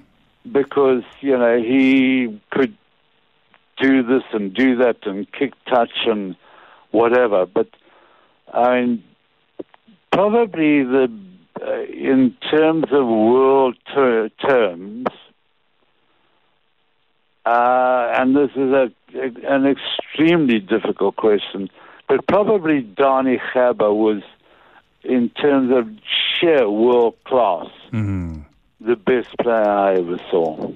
because 0.50 1.04
you 1.20 1.38
know 1.38 1.56
he 1.56 2.40
could 2.50 2.76
do 3.80 4.02
this 4.02 4.24
and 4.32 4.52
do 4.52 4.76
that 4.76 4.96
and 5.06 5.30
kick 5.30 5.52
touch 5.66 6.06
and 6.06 6.34
whatever. 6.90 7.46
But 7.46 7.68
I 8.52 8.80
mean, 8.80 9.04
probably 10.10 10.82
the 10.82 11.08
uh, 11.66 11.82
in 11.82 12.34
terms 12.50 12.84
of 12.90 13.06
world 13.06 13.76
ter- 13.94 14.28
terms, 14.48 15.06
uh, 17.46 18.12
and 18.16 18.36
this 18.36 18.50
is 18.52 18.72
a, 18.72 18.90
an 19.48 19.66
extremely 19.66 20.58
difficult 20.60 21.16
question, 21.16 21.68
but 22.08 22.26
probably 22.26 22.82
Danie 22.82 23.40
Gerber 23.52 23.92
was, 23.92 24.22
in 25.02 25.30
terms 25.30 25.72
of 25.74 25.88
sheer 26.38 26.68
world 26.68 27.14
class 27.24 27.66
Mm. 27.92 28.44
the 28.80 28.94
best 28.96 29.36
player 29.38 29.68
I 29.68 29.94
ever 29.96 30.18
saw. 30.30 30.70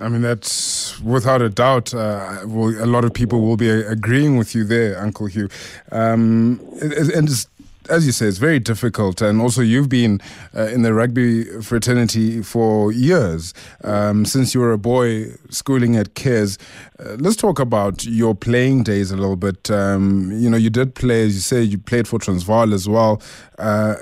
I 0.00 0.08
mean, 0.08 0.22
that's 0.22 1.00
without 1.00 1.40
a 1.40 1.48
doubt. 1.48 1.94
Uh, 1.94 2.40
will, 2.46 2.82
a 2.82 2.86
lot 2.86 3.04
of 3.04 3.14
people 3.14 3.42
will 3.42 3.56
be 3.56 3.70
agreeing 3.70 4.36
with 4.36 4.52
you 4.52 4.64
there, 4.64 5.00
Uncle 5.00 5.26
Hugh. 5.26 5.48
Um, 5.92 6.58
and 6.82 7.28
it's, 7.28 7.46
as 7.88 8.06
you 8.06 8.12
say, 8.12 8.26
it's 8.26 8.38
very 8.38 8.58
difficult. 8.58 9.20
And 9.20 9.40
also, 9.40 9.62
you've 9.62 9.88
been 9.88 10.20
uh, 10.54 10.66
in 10.66 10.82
the 10.82 10.94
rugby 10.94 11.44
fraternity 11.62 12.42
for 12.42 12.92
years, 12.92 13.54
um, 13.82 14.24
since 14.24 14.54
you 14.54 14.60
were 14.60 14.72
a 14.72 14.78
boy 14.78 15.26
schooling 15.50 15.96
at 15.96 16.14
Cares. 16.14 16.58
Uh, 16.98 17.16
let's 17.18 17.36
talk 17.36 17.58
about 17.58 18.04
your 18.04 18.34
playing 18.34 18.82
days 18.82 19.10
a 19.10 19.16
little 19.16 19.36
bit. 19.36 19.70
Um, 19.70 20.30
you 20.32 20.48
know, 20.50 20.56
you 20.56 20.70
did 20.70 20.94
play, 20.94 21.26
as 21.26 21.34
you 21.34 21.40
say, 21.40 21.62
you 21.62 21.78
played 21.78 22.08
for 22.08 22.18
Transvaal 22.18 22.72
as 22.74 22.88
well. 22.88 23.20
Uh, 23.58 23.94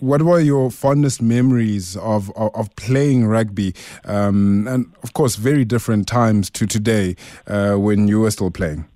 what 0.00 0.22
were 0.22 0.40
your 0.40 0.70
fondest 0.70 1.20
memories 1.20 1.96
of 1.96 2.30
of, 2.36 2.54
of 2.54 2.74
playing 2.76 3.26
rugby? 3.26 3.74
Um, 4.04 4.66
and 4.68 4.92
of 5.02 5.12
course, 5.12 5.36
very 5.36 5.64
different 5.64 6.06
times 6.06 6.50
to 6.50 6.66
today 6.66 7.16
uh, 7.46 7.74
when 7.74 8.08
you 8.08 8.20
were 8.20 8.30
still 8.30 8.50
playing. 8.50 8.86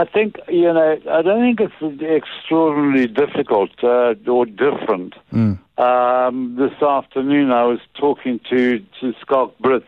I 0.00 0.06
think 0.06 0.36
you 0.48 0.72
know. 0.72 0.98
I 1.10 1.20
don't 1.20 1.42
think 1.42 1.60
it's 1.60 2.02
extraordinarily 2.02 3.06
difficult 3.06 3.70
uh, 3.84 4.14
or 4.26 4.46
different. 4.46 5.12
Mm. 5.30 5.58
Um, 5.76 6.56
this 6.58 6.72
afternoon, 6.82 7.50
I 7.52 7.64
was 7.64 7.80
talking 7.92 8.40
to 8.48 8.78
to 8.78 9.12
Schalk 9.28 9.58
Brits. 9.58 9.84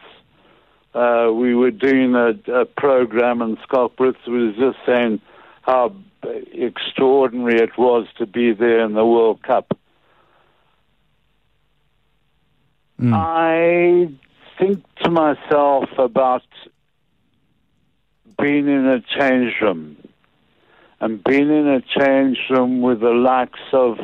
Uh, 0.92 1.32
we 1.32 1.54
were 1.54 1.70
doing 1.70 2.14
a, 2.14 2.34
a 2.52 2.66
program, 2.66 3.40
and 3.40 3.56
Schalk 3.70 3.96
Brits 3.96 4.26
was 4.26 4.54
just 4.56 4.76
saying 4.84 5.22
how 5.62 5.94
extraordinary 6.52 7.60
it 7.60 7.78
was 7.78 8.06
to 8.18 8.26
be 8.26 8.52
there 8.52 8.84
in 8.84 8.92
the 8.92 9.06
World 9.06 9.42
Cup. 9.42 9.78
Mm. 13.00 13.14
I 13.14 14.12
think 14.58 14.84
to 15.04 15.10
myself 15.10 15.88
about 15.96 16.42
being 18.38 18.68
in 18.68 18.86
a 18.86 19.00
change 19.00 19.54
room 19.62 19.96
and 21.02 21.22
being 21.24 21.50
in 21.50 21.66
a 21.66 21.80
change 21.80 22.38
room 22.48 22.80
with 22.80 23.00
the 23.00 23.10
likes 23.10 23.58
of 23.72 23.98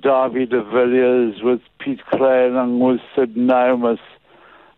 Darby 0.00 0.46
de 0.46 0.64
Villiers, 0.64 1.40
with 1.42 1.60
Pete 1.78 2.00
Kleining, 2.12 2.80
with 2.80 3.00
Syd 3.14 3.36
Nomis, 3.36 4.00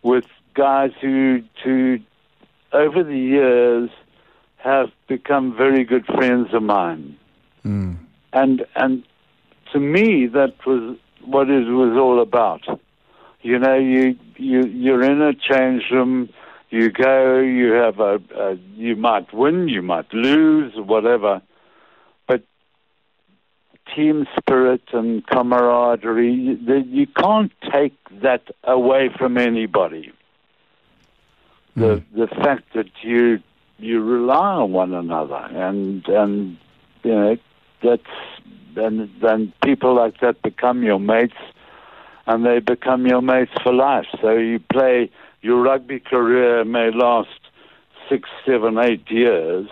with 0.03 0.25
guys 0.53 0.91
who, 1.01 1.41
who 1.63 1.97
over 2.73 3.03
the 3.03 3.17
years 3.17 3.89
have 4.57 4.91
become 5.07 5.57
very 5.57 5.83
good 5.83 6.05
friends 6.05 6.53
of 6.53 6.61
mine. 6.61 7.17
Mm. 7.65 7.97
And 8.33 8.63
and 8.75 9.03
to 9.73 9.79
me 9.79 10.27
that 10.27 10.53
was 10.65 10.95
what 11.25 11.49
it 11.49 11.65
was 11.65 11.97
all 11.97 12.21
about. 12.21 12.61
You 13.41 13.57
know, 13.57 13.75
you 13.75 14.15
you 14.35 14.61
you're 14.67 15.03
in 15.03 15.23
a 15.23 15.33
change 15.33 15.83
room. 15.91 16.29
You 16.69 16.91
go. 16.91 17.39
You 17.39 17.71
have 17.71 17.99
a, 17.99 18.19
a 18.35 18.55
you 18.75 18.95
might 18.95 19.33
win. 19.33 19.69
You 19.69 19.81
might 19.81 20.13
lose. 20.13 20.73
Whatever. 20.75 21.41
Team 23.95 24.27
spirit 24.37 24.81
and 24.93 25.25
camaraderie. 25.27 26.31
You, 26.31 26.83
you 26.87 27.07
can't 27.07 27.51
take 27.71 27.95
that 28.21 28.43
away 28.63 29.09
from 29.17 29.37
anybody. 29.37 30.11
The 31.75 32.03
the 32.15 32.27
fact 32.27 32.73
that 32.73 32.89
you 33.01 33.39
you 33.77 34.03
rely 34.03 34.53
on 34.55 34.71
one 34.71 34.93
another 34.93 35.35
and 35.35 36.07
and 36.07 36.57
you 37.03 37.11
know 37.11 37.37
that's 37.83 38.01
then 38.75 39.11
then 39.21 39.53
people 39.63 39.95
like 39.95 40.19
that 40.21 40.41
become 40.41 40.83
your 40.83 40.99
mates, 40.99 41.37
and 42.25 42.45
they 42.45 42.59
become 42.59 43.05
your 43.05 43.21
mates 43.21 43.51
for 43.63 43.73
life. 43.73 44.07
So 44.21 44.31
you 44.31 44.59
play 44.59 45.09
your 45.41 45.61
rugby 45.61 45.99
career 45.99 46.63
may 46.63 46.91
last 46.91 47.39
six, 48.09 48.29
seven, 48.45 48.77
eight 48.77 49.09
years. 49.09 49.67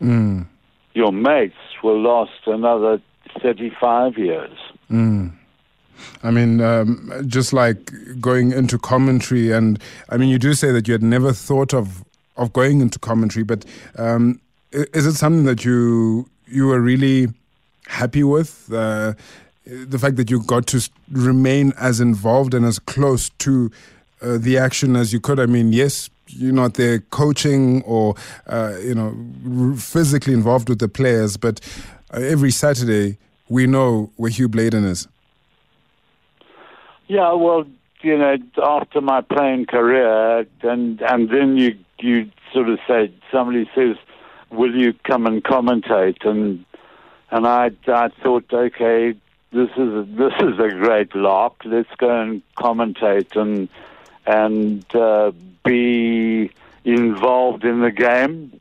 Mm. 0.00 0.46
Your 0.94 1.12
mates 1.12 1.54
will 1.82 2.00
last 2.00 2.46
another 2.46 3.00
thirty-five 3.40 4.18
years. 4.18 4.56
Mm. 4.90 5.32
I 6.22 6.30
mean, 6.30 6.60
um, 6.60 7.10
just 7.26 7.52
like 7.52 7.92
going 8.20 8.52
into 8.52 8.78
commentary, 8.78 9.52
and 9.52 9.78
I 10.08 10.16
mean, 10.16 10.28
you 10.28 10.38
do 10.38 10.54
say 10.54 10.72
that 10.72 10.88
you 10.88 10.92
had 10.92 11.02
never 11.02 11.32
thought 11.32 11.72
of 11.74 12.04
of 12.36 12.52
going 12.52 12.80
into 12.80 12.98
commentary, 12.98 13.44
but 13.44 13.64
um, 13.98 14.40
is 14.72 15.06
it 15.06 15.14
something 15.14 15.44
that 15.44 15.64
you 15.64 16.28
you 16.46 16.66
were 16.66 16.80
really 16.80 17.28
happy 17.86 18.24
with? 18.24 18.72
Uh, 18.72 19.14
the 19.64 19.98
fact 19.98 20.16
that 20.16 20.30
you 20.30 20.42
got 20.42 20.66
to 20.66 20.80
remain 21.10 21.72
as 21.78 22.00
involved 22.00 22.52
and 22.52 22.64
as 22.64 22.78
close 22.78 23.30
to 23.38 23.70
uh, 24.20 24.36
the 24.38 24.58
action 24.58 24.96
as 24.96 25.12
you 25.12 25.20
could. 25.20 25.38
I 25.38 25.46
mean, 25.46 25.72
yes, 25.72 26.10
you're 26.28 26.52
not 26.52 26.74
there 26.74 27.00
coaching 27.10 27.82
or 27.82 28.14
uh, 28.46 28.74
you 28.82 28.94
know 28.94 29.76
physically 29.76 30.32
involved 30.32 30.68
with 30.68 30.78
the 30.78 30.88
players, 30.88 31.36
but 31.36 31.60
every 32.12 32.50
Saturday 32.50 33.18
we 33.48 33.66
know 33.66 34.10
where 34.16 34.30
Hugh 34.30 34.48
Bladen 34.48 34.84
is. 34.84 35.08
Yeah, 37.08 37.32
well, 37.32 37.64
you 38.00 38.16
know, 38.16 38.36
after 38.62 39.00
my 39.00 39.20
playing 39.20 39.66
career, 39.66 40.46
and 40.62 41.00
and 41.02 41.30
then 41.30 41.56
you 41.56 41.78
you 41.98 42.30
sort 42.52 42.68
of 42.68 42.78
say 42.86 43.12
somebody 43.30 43.68
says, 43.74 43.96
"Will 44.50 44.74
you 44.74 44.94
come 45.04 45.26
and 45.26 45.42
commentate?" 45.42 46.24
and 46.24 46.64
and 47.30 47.46
I 47.46 47.70
I 47.86 48.08
thought, 48.22 48.52
okay, 48.52 49.14
this 49.52 49.70
is 49.70 49.78
a, 49.78 50.06
this 50.08 50.32
is 50.40 50.58
a 50.58 50.70
great 50.70 51.14
lark. 51.14 51.54
Let's 51.64 51.94
go 51.98 52.20
and 52.20 52.42
commentate 52.56 53.36
and 53.36 53.68
and 54.26 54.94
uh, 54.94 55.32
be 55.64 56.50
involved 56.84 57.64
in 57.64 57.80
the 57.80 57.90
game. 57.90 58.60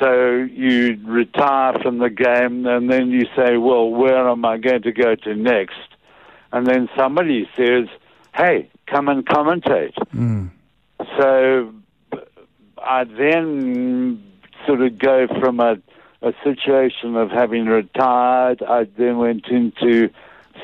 So 0.00 0.46
you 0.52 0.98
retire 1.04 1.78
from 1.82 1.98
the 1.98 2.10
game, 2.10 2.66
and 2.66 2.90
then 2.90 3.10
you 3.10 3.26
say, 3.34 3.56
"Well, 3.56 3.88
where 3.90 4.28
am 4.28 4.44
I 4.44 4.58
going 4.58 4.82
to 4.82 4.92
go 4.92 5.14
to 5.14 5.34
next?" 5.34 5.88
And 6.52 6.66
then 6.66 6.88
somebody 6.96 7.48
says, 7.56 7.88
"Hey, 8.34 8.68
come 8.86 9.08
and 9.08 9.24
commentate." 9.24 9.94
Mm. 10.14 10.50
So 11.18 11.72
I 12.78 13.04
then 13.04 14.22
sort 14.66 14.82
of 14.82 14.98
go 14.98 15.26
from 15.40 15.60
a, 15.60 15.76
a 16.22 16.32
situation 16.44 17.16
of 17.16 17.30
having 17.30 17.66
retired. 17.66 18.62
I 18.62 18.84
then 18.98 19.18
went 19.18 19.46
into 19.48 20.10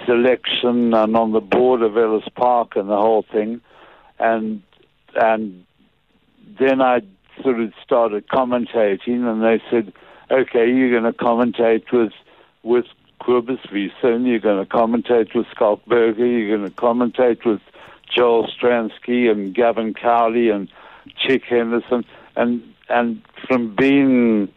selection 0.06 0.94
and 0.94 1.16
on 1.16 1.32
the 1.32 1.40
board 1.40 1.82
of 1.82 1.96
Ellis 1.96 2.28
Park 2.34 2.76
and 2.76 2.88
the 2.88 2.96
whole 2.96 3.24
thing, 3.32 3.60
and 4.18 4.62
and 5.14 5.64
then 6.58 6.80
I 6.80 7.00
sort 7.42 7.60
of 7.60 7.72
started 7.82 8.28
commentating, 8.28 9.24
and 9.30 9.42
they 9.42 9.62
said, 9.70 9.92
"Okay, 10.30 10.70
you're 10.70 10.90
going 10.90 11.10
to 11.10 11.18
commentate 11.18 11.92
with 11.92 12.12
with 12.62 12.86
Wiese, 13.72 13.92
you're 14.02 14.40
going 14.40 14.64
to 14.64 14.68
commentate 14.68 15.34
with 15.34 15.46
Schalk 15.56 15.84
Burger, 15.86 16.26
you're 16.26 16.56
going 16.56 16.68
to 16.68 16.76
commentate 16.76 17.44
with 17.44 17.60
Joel 18.14 18.48
Stransky 18.48 19.30
and 19.30 19.54
Gavin 19.54 19.94
Cowley 19.94 20.50
and 20.50 20.68
Chick 21.16 21.44
Henderson, 21.48 22.04
and 22.36 22.62
and 22.88 23.22
from 23.46 23.74
being, 23.76 24.48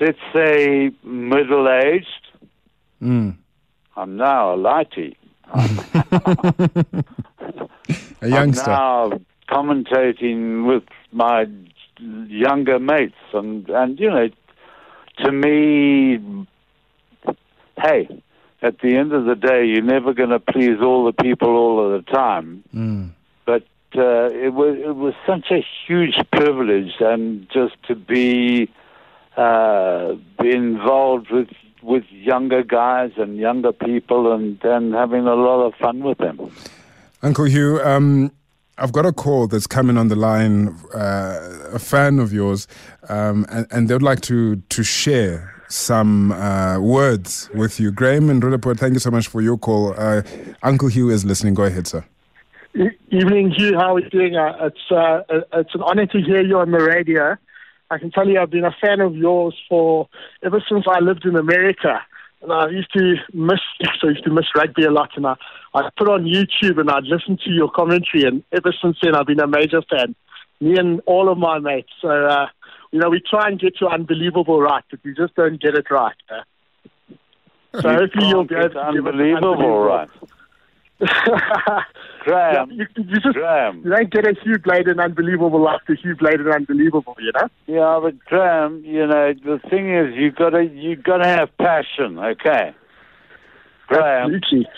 let's 0.00 0.18
say, 0.32 0.92
middle 1.02 1.68
aged, 1.68 2.06
Mm. 3.02 3.36
I'm 3.96 4.16
now 4.16 4.54
a 4.54 4.56
lighty. 4.56 5.16
A 8.20 8.28
youngster. 8.28 8.70
I'm 8.70 9.10
now 9.10 9.20
commentating 9.48 10.66
with 10.66 10.82
my 11.12 11.46
younger 12.00 12.78
mates, 12.78 13.14
and 13.32 13.68
and 13.68 13.98
you 13.98 14.10
know, 14.10 14.28
to 15.24 15.32
me, 15.32 16.46
hey, 17.82 18.22
at 18.62 18.80
the 18.80 18.96
end 18.96 19.12
of 19.12 19.24
the 19.24 19.34
day, 19.34 19.64
you're 19.64 19.82
never 19.82 20.12
going 20.12 20.30
to 20.30 20.40
please 20.40 20.80
all 20.82 21.04
the 21.04 21.22
people 21.22 21.48
all 21.48 21.84
of 21.84 22.04
the 22.04 22.10
time. 22.10 22.64
Mm. 22.74 23.10
But 23.44 23.62
uh, 23.96 24.30
it 24.30 24.52
was 24.52 24.76
it 24.78 24.96
was 24.96 25.14
such 25.26 25.50
a 25.50 25.64
huge 25.86 26.18
privilege, 26.32 26.92
and 27.00 27.48
just 27.52 27.74
to 27.86 27.94
be 27.94 28.70
uh, 29.36 30.14
be 30.40 30.50
involved 30.50 31.30
with 31.30 31.48
with 31.82 32.04
younger 32.10 32.62
guys 32.62 33.12
and 33.16 33.36
younger 33.36 33.72
people, 33.72 34.32
and 34.32 34.62
and 34.64 34.94
having 34.94 35.26
a 35.26 35.34
lot 35.34 35.64
of 35.64 35.74
fun 35.76 36.00
with 36.00 36.18
them. 36.18 36.50
Uncle 37.22 37.46
Hugh, 37.46 37.80
um, 37.82 38.30
I've 38.78 38.92
got 38.92 39.06
a 39.06 39.12
call 39.12 39.48
that's 39.48 39.66
coming 39.66 39.98
on 39.98 40.08
the 40.08 40.16
line, 40.16 40.68
uh, 40.94 41.70
a 41.72 41.78
fan 41.78 42.18
of 42.18 42.32
yours, 42.32 42.68
um, 43.08 43.44
and, 43.50 43.66
and 43.70 43.88
they'd 43.88 44.02
like 44.02 44.20
to 44.22 44.56
to 44.56 44.82
share 44.82 45.54
some 45.68 46.32
uh, 46.32 46.78
words 46.80 47.50
with 47.54 47.78
you. 47.78 47.90
Graham 47.90 48.30
and 48.30 48.42
Roodepoort, 48.42 48.78
thank 48.78 48.94
you 48.94 49.00
so 49.00 49.10
much 49.10 49.28
for 49.28 49.40
your 49.40 49.58
call. 49.58 49.94
Uh, 49.98 50.22
Uncle 50.62 50.88
Hugh 50.88 51.10
is 51.10 51.24
listening. 51.24 51.54
Go 51.54 51.64
ahead, 51.64 51.86
sir. 51.86 52.04
Evening, 53.10 53.50
Hugh. 53.50 53.76
How 53.76 53.96
are 53.96 54.00
you 54.00 54.08
doing? 54.10 54.36
Uh, 54.36 54.54
it's 54.60 54.90
uh, 54.90 55.22
uh, 55.28 55.40
it's 55.54 55.74
an 55.74 55.82
honor 55.82 56.06
to 56.06 56.22
hear 56.22 56.42
you 56.42 56.58
on 56.58 56.70
the 56.70 56.80
radio. 56.80 57.36
I 57.90 57.98
can 57.98 58.10
tell 58.10 58.28
you, 58.28 58.38
I've 58.38 58.50
been 58.50 58.64
a 58.64 58.76
fan 58.80 59.00
of 59.00 59.16
yours 59.16 59.54
for 59.68 60.08
ever 60.42 60.62
since 60.68 60.84
I 60.88 61.00
lived 61.00 61.24
in 61.24 61.36
America, 61.36 62.00
and 62.42 62.52
I 62.52 62.68
used 62.68 62.92
to 62.92 63.16
miss 63.32 63.60
so 64.00 64.08
I 64.08 64.10
used 64.10 64.24
to 64.24 64.30
miss 64.30 64.46
rugby 64.54 64.84
a 64.84 64.90
lot, 64.90 65.10
and 65.16 65.26
I 65.26 65.34
I 65.74 65.90
put 65.96 66.08
on 66.08 66.24
YouTube 66.24 66.78
and 66.80 66.90
I'd 66.90 67.04
listen 67.04 67.38
to 67.44 67.50
your 67.50 67.70
commentary, 67.70 68.24
and 68.24 68.42
ever 68.52 68.72
since 68.80 68.98
then 69.02 69.14
I've 69.14 69.26
been 69.26 69.40
a 69.40 69.46
major 69.46 69.82
fan. 69.82 70.14
Me 70.60 70.76
and 70.76 71.00
all 71.06 71.30
of 71.30 71.38
my 71.38 71.58
mates. 71.60 71.92
So 72.00 72.08
uh, 72.08 72.46
you 72.90 72.98
know, 72.98 73.10
we 73.10 73.20
try 73.20 73.48
and 73.48 73.60
get 73.60 73.80
you 73.80 73.88
unbelievable 73.88 74.60
right, 74.60 74.84
but 74.90 75.00
we 75.04 75.14
just 75.14 75.34
don't 75.34 75.60
get 75.60 75.74
it 75.74 75.90
right. 75.90 76.16
Uh. 76.30 76.42
So 77.80 77.92
hopefully 77.92 78.28
you'll 78.28 78.44
be 78.44 78.54
able 78.54 78.70
to 78.70 78.80
us 78.80 78.86
unbelievable, 78.88 79.78
right? 79.80 80.08
yeah, 81.00 81.82
Graham, 82.24 82.70
you, 82.72 82.86
you 82.96 83.20
just 83.20 83.34
Graham. 83.34 83.82
you 83.84 83.90
don't 83.90 84.10
get 84.10 84.26
a 84.26 84.34
Hugh 84.42 84.58
Bladen 84.58 84.98
unbelievable 84.98 85.68
after 85.68 85.94
the 85.94 86.00
Hugh 86.00 86.16
Bladen 86.16 86.48
unbelievable, 86.48 87.16
you 87.20 87.32
know? 87.34 87.48
Yeah, 87.66 88.00
but 88.02 88.18
Graham, 88.24 88.82
you 88.84 89.06
know, 89.06 89.32
the 89.32 89.60
thing 89.70 89.94
is, 89.94 90.14
you 90.16 90.32
gotta 90.32 90.64
you 90.64 90.96
gotta 90.96 91.28
have 91.28 91.56
passion, 91.58 92.18
okay? 92.18 92.74
Graham, 93.86 94.34
Absolutely. 94.34 94.68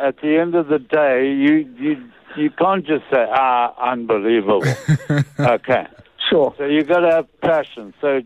at 0.00 0.20
the 0.20 0.36
end 0.36 0.54
of 0.54 0.68
the 0.68 0.78
day, 0.78 1.32
you 1.32 1.68
you 1.78 2.02
you 2.36 2.50
can't 2.50 2.84
just 2.86 3.04
say 3.12 3.24
ah 3.30 3.74
unbelievable, 3.80 4.64
okay? 5.40 5.86
Sure. 6.28 6.54
So 6.58 6.64
you 6.64 6.82
got 6.84 7.00
to 7.00 7.10
have 7.10 7.40
passion. 7.40 7.94
So, 8.00 8.20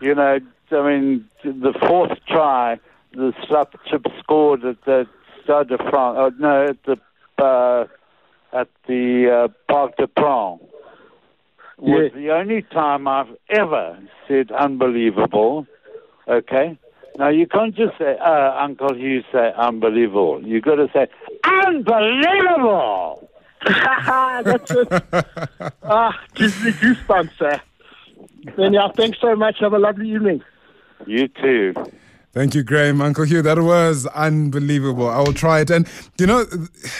you 0.00 0.14
know, 0.14 0.38
I 0.70 0.82
mean, 0.88 1.28
the 1.42 1.72
fourth 1.86 2.12
try, 2.28 2.78
the 3.12 3.32
slap 3.46 3.74
chip 3.90 4.06
scored 4.20 4.64
at 4.64 4.84
the 4.84 5.06
Stade 5.48 5.68
de 5.68 5.78
France. 5.78 6.16
Oh, 6.20 6.30
no, 6.38 6.66
at 6.68 6.76
the 6.84 6.98
uh, 7.42 7.86
at 8.52 8.68
the 8.86 9.30
uh, 9.44 9.48
Parc 9.72 9.96
des 9.96 10.06
Princes 10.06 10.60
was 11.78 12.10
Yeah. 12.12 12.20
the 12.20 12.30
only 12.32 12.62
time 12.62 13.08
I've 13.08 13.34
ever 13.48 13.98
said 14.26 14.50
unbelievable. 14.52 15.66
Okay. 16.28 16.78
Now 17.16 17.28
you 17.28 17.46
can't 17.46 17.74
just 17.74 17.96
say, 17.98 18.16
uh, 18.18 18.62
Uncle 18.62 18.94
Hugh 18.94 19.22
say 19.32 19.52
unbelievable. 19.56 20.40
You've 20.44 20.64
got 20.64 20.76
to 20.76 20.88
say 20.92 21.06
unbelievable. 21.44 23.28
That's 23.64 24.70
it. 24.70 24.88
ah, 25.82 26.20
gives 26.34 26.62
me 26.62 26.72
goosebumps, 26.72 27.38
sir. 27.38 27.60
Then, 28.56 28.74
yeah, 28.74 28.88
thanks 28.94 29.18
so 29.20 29.34
much. 29.34 29.58
Have 29.60 29.72
a 29.72 29.78
lovely 29.78 30.10
evening. 30.12 30.42
You 31.06 31.28
too. 31.28 31.74
Thank 32.38 32.54
you, 32.54 32.62
Graham. 32.62 33.02
Uncle 33.02 33.24
Hugh, 33.24 33.42
that 33.42 33.58
was 33.58 34.06
unbelievable. 34.06 35.08
I 35.08 35.18
will 35.18 35.32
try 35.32 35.58
it. 35.58 35.70
And, 35.70 35.88
you 36.20 36.26
know, 36.28 36.44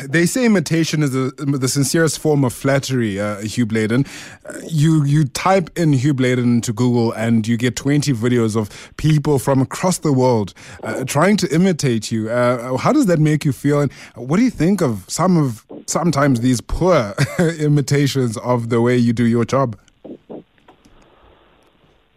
they 0.02 0.26
say 0.26 0.44
imitation 0.44 1.00
is 1.00 1.12
the, 1.12 1.30
the 1.36 1.68
sincerest 1.68 2.18
form 2.18 2.42
of 2.42 2.52
flattery, 2.52 3.20
uh, 3.20 3.42
Hugh 3.42 3.64
Bladen. 3.64 4.04
Uh, 4.44 4.58
You, 4.66 5.04
you 5.04 5.26
type 5.26 5.70
in 5.78 5.92
Hugh 5.92 6.12
Bladen 6.12 6.54
into 6.56 6.72
Google 6.72 7.12
and 7.12 7.46
you 7.46 7.56
get 7.56 7.76
20 7.76 8.12
videos 8.14 8.56
of 8.56 8.92
people 8.96 9.38
from 9.38 9.60
across 9.60 9.98
the 9.98 10.12
world 10.12 10.54
uh, 10.82 11.04
trying 11.04 11.36
to 11.36 11.54
imitate 11.54 12.10
you. 12.10 12.28
Uh, 12.28 12.76
how 12.76 12.92
does 12.92 13.06
that 13.06 13.20
make 13.20 13.44
you 13.44 13.52
feel? 13.52 13.80
And 13.80 13.92
what 14.16 14.38
do 14.38 14.42
you 14.42 14.50
think 14.50 14.82
of 14.82 15.04
some 15.06 15.36
of 15.36 15.64
sometimes 15.86 16.40
these 16.40 16.60
poor 16.60 17.14
imitations 17.38 18.36
of 18.38 18.70
the 18.70 18.80
way 18.80 18.96
you 18.96 19.12
do 19.12 19.24
your 19.24 19.44
job? 19.44 19.78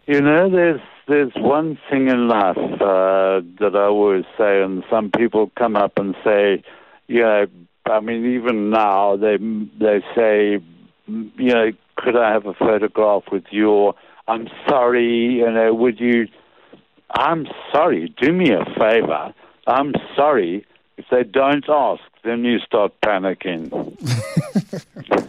You 0.08 0.20
know, 0.20 0.50
there's 0.50 0.80
there's 1.12 1.32
one 1.36 1.78
thing 1.90 2.08
in 2.08 2.26
life 2.26 2.56
uh, 2.56 3.42
that 3.60 3.72
I 3.74 3.84
always 3.84 4.24
say, 4.38 4.62
and 4.62 4.82
some 4.88 5.10
people 5.10 5.52
come 5.58 5.76
up 5.76 5.98
and 5.98 6.14
say, 6.24 6.64
you 7.06 7.20
know, 7.20 7.44
I 7.84 8.00
mean, 8.00 8.34
even 8.34 8.70
now 8.70 9.16
they 9.16 9.36
they 9.36 10.02
say, 10.16 10.58
you 11.06 11.52
know, 11.54 11.70
could 11.96 12.16
I 12.16 12.32
have 12.32 12.46
a 12.46 12.54
photograph 12.54 13.24
with 13.30 13.44
you? 13.50 13.92
I'm 14.26 14.48
sorry, 14.66 15.34
you 15.34 15.50
know, 15.50 15.74
would 15.74 16.00
you? 16.00 16.28
I'm 17.10 17.46
sorry. 17.70 18.14
Do 18.18 18.32
me 18.32 18.50
a 18.52 18.64
favor. 18.80 19.34
I'm 19.66 19.92
sorry. 20.16 20.64
If 20.96 21.04
they 21.10 21.24
don't 21.24 21.68
ask, 21.68 22.02
then 22.24 22.44
you 22.44 22.58
start 22.60 22.92
panicking. 23.04 23.68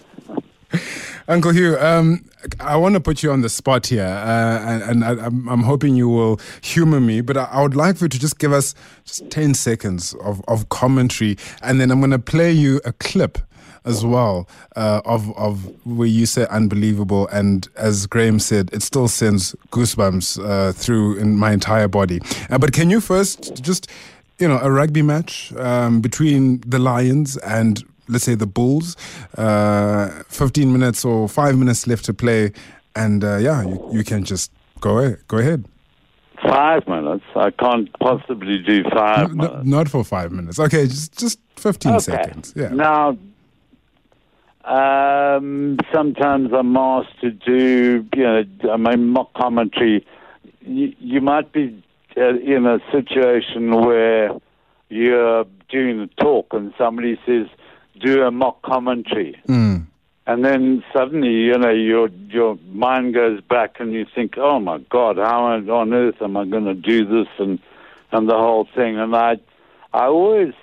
Uncle 1.27 1.51
Hugh, 1.51 1.77
um, 1.79 2.25
I 2.59 2.75
want 2.75 2.95
to 2.95 2.99
put 2.99 3.23
you 3.23 3.31
on 3.31 3.41
the 3.41 3.49
spot 3.49 3.87
here, 3.87 4.03
uh, 4.03 4.59
and, 4.59 4.83
and 4.83 5.03
I, 5.05 5.25
am 5.25 5.47
I'm 5.47 5.63
hoping 5.63 5.95
you 5.95 6.09
will 6.09 6.39
humor 6.61 6.99
me, 6.99 7.21
but 7.21 7.37
I, 7.37 7.45
I, 7.45 7.61
would 7.61 7.75
like 7.75 7.95
for 7.97 8.05
you 8.05 8.09
to 8.09 8.19
just 8.19 8.39
give 8.39 8.51
us 8.51 8.75
just 9.05 9.29
10 9.29 9.53
seconds 9.53 10.13
of, 10.15 10.41
of 10.47 10.67
commentary, 10.69 11.37
and 11.61 11.79
then 11.79 11.91
I'm 11.91 11.99
going 11.99 12.11
to 12.11 12.19
play 12.19 12.51
you 12.51 12.81
a 12.83 12.91
clip 12.93 13.37
as 13.85 14.05
well 14.05 14.47
uh, 14.75 15.01
of 15.05 15.35
of 15.37 15.69
where 15.85 16.07
you 16.07 16.25
say 16.25 16.45
unbelievable, 16.49 17.27
and 17.27 17.67
as 17.75 18.05
Graham 18.05 18.39
said, 18.39 18.69
it 18.73 18.81
still 18.81 19.07
sends 19.07 19.55
goosebumps 19.71 20.43
uh, 20.43 20.71
through 20.73 21.17
in 21.17 21.37
my 21.37 21.51
entire 21.51 21.87
body. 21.87 22.19
Uh, 22.49 22.57
but 22.57 22.73
can 22.73 22.89
you 22.89 23.01
first 23.01 23.61
just 23.61 23.89
you 24.39 24.47
know 24.47 24.59
a 24.59 24.71
rugby 24.71 25.01
match 25.01 25.53
um, 25.57 26.01
between 26.01 26.61
the 26.61 26.79
Lions 26.79 27.37
and 27.37 27.83
let's 28.07 28.25
say 28.25 28.35
the 28.35 28.47
Bulls, 28.47 28.95
uh, 29.37 30.23
15 30.29 30.71
minutes 30.71 31.05
or 31.05 31.27
five 31.27 31.57
minutes 31.57 31.87
left 31.87 32.05
to 32.05 32.13
play, 32.13 32.51
and 32.95 33.23
uh, 33.23 33.37
yeah, 33.37 33.63
you, 33.63 33.89
you 33.91 34.03
can 34.03 34.23
just 34.23 34.51
go 34.79 34.99
ahead. 34.99 35.19
Go 35.27 35.37
ahead. 35.37 35.65
Five 36.47 36.87
minutes. 36.87 37.23
I 37.35 37.51
can't 37.51 37.89
possibly 37.99 38.59
do 38.59 38.83
five 38.93 39.33
no, 39.33 39.47
minutes. 39.47 39.65
Not 39.65 39.89
for 39.89 40.03
five 40.03 40.31
minutes. 40.31 40.59
Okay, 40.59 40.87
just 40.87 41.17
just 41.17 41.39
15 41.55 41.91
okay. 41.93 41.99
seconds. 41.99 42.53
Yeah. 42.55 42.69
Now, 42.69 43.17
um, 44.65 45.77
sometimes 45.93 46.51
I'm 46.53 46.75
asked 46.77 47.19
to 47.21 47.31
do, 47.31 48.05
you 48.15 48.23
know, 48.23 48.43
I 48.71 48.77
mean, 48.77 49.07
mock 49.07 49.33
commentary. 49.33 50.05
You, 50.61 50.93
you 50.99 51.21
might 51.21 51.51
be 51.51 51.83
uh, 52.15 52.37
in 52.37 52.65
a 52.65 52.79
situation 52.91 53.71
where 53.71 54.31
you're 54.89 55.45
doing 55.69 55.99
a 55.99 56.07
talk 56.21 56.47
and 56.51 56.73
somebody 56.77 57.19
says, 57.25 57.47
do 57.99 58.23
a 58.23 58.31
mock 58.31 58.61
commentary. 58.61 59.41
Mm. 59.47 59.87
And 60.25 60.45
then 60.45 60.83
suddenly, 60.95 61.33
you 61.33 61.57
know, 61.57 61.69
your 61.71 62.07
your 62.29 62.57
mind 62.71 63.13
goes 63.13 63.41
back 63.41 63.79
and 63.79 63.93
you 63.93 64.05
think, 64.15 64.37
oh 64.37 64.59
my 64.59 64.77
God, 64.89 65.17
how 65.17 65.45
on 65.45 65.93
earth 65.93 66.21
am 66.21 66.37
I 66.37 66.45
going 66.45 66.65
to 66.65 66.73
do 66.73 67.05
this 67.05 67.27
and 67.39 67.59
and 68.11 68.29
the 68.29 68.35
whole 68.35 68.67
thing? 68.73 68.97
And 68.97 69.13
I 69.15 69.37
I 69.93 70.05
always 70.05 70.53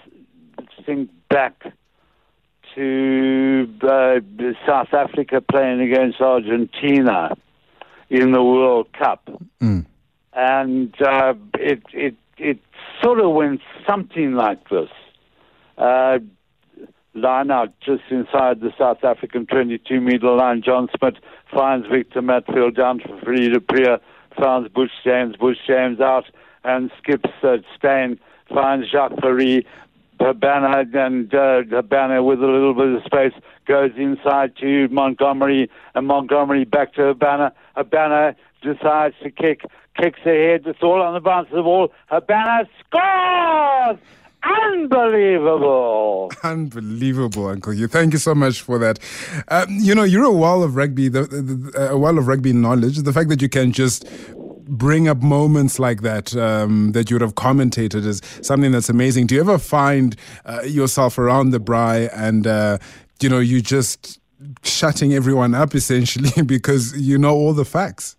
think 0.87 1.11
back 1.29 1.63
to 2.75 3.69
uh, 3.83 4.21
South 4.67 4.95
Africa 4.95 5.41
playing 5.41 5.81
against 5.81 6.21
Argentina 6.21 7.37
in 8.09 8.33
the 8.33 8.43
World 8.43 8.89
Cup, 8.93 9.29
mm. 9.61 9.85
and 10.33 10.95
uh, 11.03 11.35
it 11.55 11.83
it 11.93 12.15
it 12.39 12.59
sort 13.03 13.21
of 13.21 13.33
went 13.33 13.61
something 13.87 14.33
like 14.33 14.69
this. 14.71 14.89
Uh, 15.77 16.19
line 17.15 17.51
out 17.51 17.73
just 17.81 18.03
inside 18.11 18.61
the 18.61 18.73
South 18.79 19.03
African 19.05 19.47
22 19.47 20.01
metre 20.01 20.31
line. 20.31 20.63
John 20.63 20.89
Smit 20.97 21.17
finds 21.53 21.87
Victor 21.89 22.23
Matfield 22.23 22.77
down 22.77 23.01
Fourie 23.01 23.53
du 23.53 23.61
Preez, 23.61 24.01
finds 24.37 24.69
Butch 24.69 24.93
James, 25.05 25.37
Butch 25.37 25.59
James 25.67 26.01
out 26.01 26.25
and 26.65 26.91
skips 26.99 27.31
uh, 27.43 27.57
Steyn, 27.77 28.19
finds 28.49 28.91
Jacques 28.91 29.17
Fourie, 29.21 29.65
Habana 30.21 30.85
and 30.93 31.35
uh, 31.35 31.63
Habana 31.63 32.23
with 32.23 32.43
a 32.43 32.47
little 32.47 32.75
bit 32.75 32.95
of 32.95 33.03
space 33.05 33.33
goes 33.67 33.93
inside 33.97 34.55
to 34.57 34.89
Montgomery 34.89 35.71
and 35.95 36.07
Montgomery 36.07 36.65
back 36.65 36.93
to 36.95 37.03
Habana. 37.07 37.53
Habana 37.75 38.37
decides 38.63 39.15
to 39.23 39.31
kick, 39.31 39.63
kicks 39.97 40.21
ahead. 40.21 40.67
It's 40.67 40.83
all 40.83 41.01
on 41.01 41.15
the 41.15 41.21
bounce 41.21 41.49
of 41.51 41.57
the 41.57 41.63
ball. 41.63 41.91
Habana 42.09 42.69
scores! 42.81 43.99
Unbelievable. 44.43 46.31
Unbelievable, 46.43 47.49
Uncle 47.49 47.73
Hugh. 47.73 47.89
Thank 47.89 48.13
you 48.13 48.19
so 48.19 48.35
much 48.35 48.63
for 48.63 48.79
that. 48.79 48.99
Um, 49.49 49.67
you 49.71 49.95
know, 49.95 50.03
you're 50.03 50.25
a 50.25 50.33
wall 50.33 50.63
of 50.63 50.77
rugby, 50.77 51.09
the, 51.09 51.25
the, 51.25 51.43
the, 51.43 51.91
a 51.91 51.99
wall 51.99 52.17
of 52.19 52.27
rugby 52.27 52.53
knowledge. 52.53 52.99
The 52.99 53.13
fact 53.13 53.29
that 53.29 53.43
you 53.43 53.49
can 53.49 53.73
just 53.73 54.09
bring 54.67 55.09
up 55.09 55.21
moments 55.23 55.79
like 55.79 56.03
that 56.03 56.35
um, 56.37 56.93
that 56.93 57.11
you 57.11 57.17
would 57.17 57.23
have 57.23 57.35
commentated 57.35 58.07
is 58.07 58.23
something 58.41 58.71
that's 58.73 58.89
amazing. 58.89 59.27
Do 59.27 59.35
you 59.35 59.41
ever 59.41 59.59
find 59.59 60.17
uh, 60.47 60.63
yourself 60.63 61.19
around 61.19 61.51
the 61.51 61.61
braai 61.61 62.09
and, 62.15 62.47
uh, 62.47 62.79
you 63.21 63.29
know, 63.29 63.41
you 63.41 63.61
just 63.61 64.21
shutting 64.63 65.13
everyone 65.13 65.55
up 65.55 65.75
essentially 65.75 66.43
because 66.47 66.99
you 66.99 67.19
know 67.19 67.35
all 67.35 67.53
the 67.53 67.65
facts? 67.65 68.17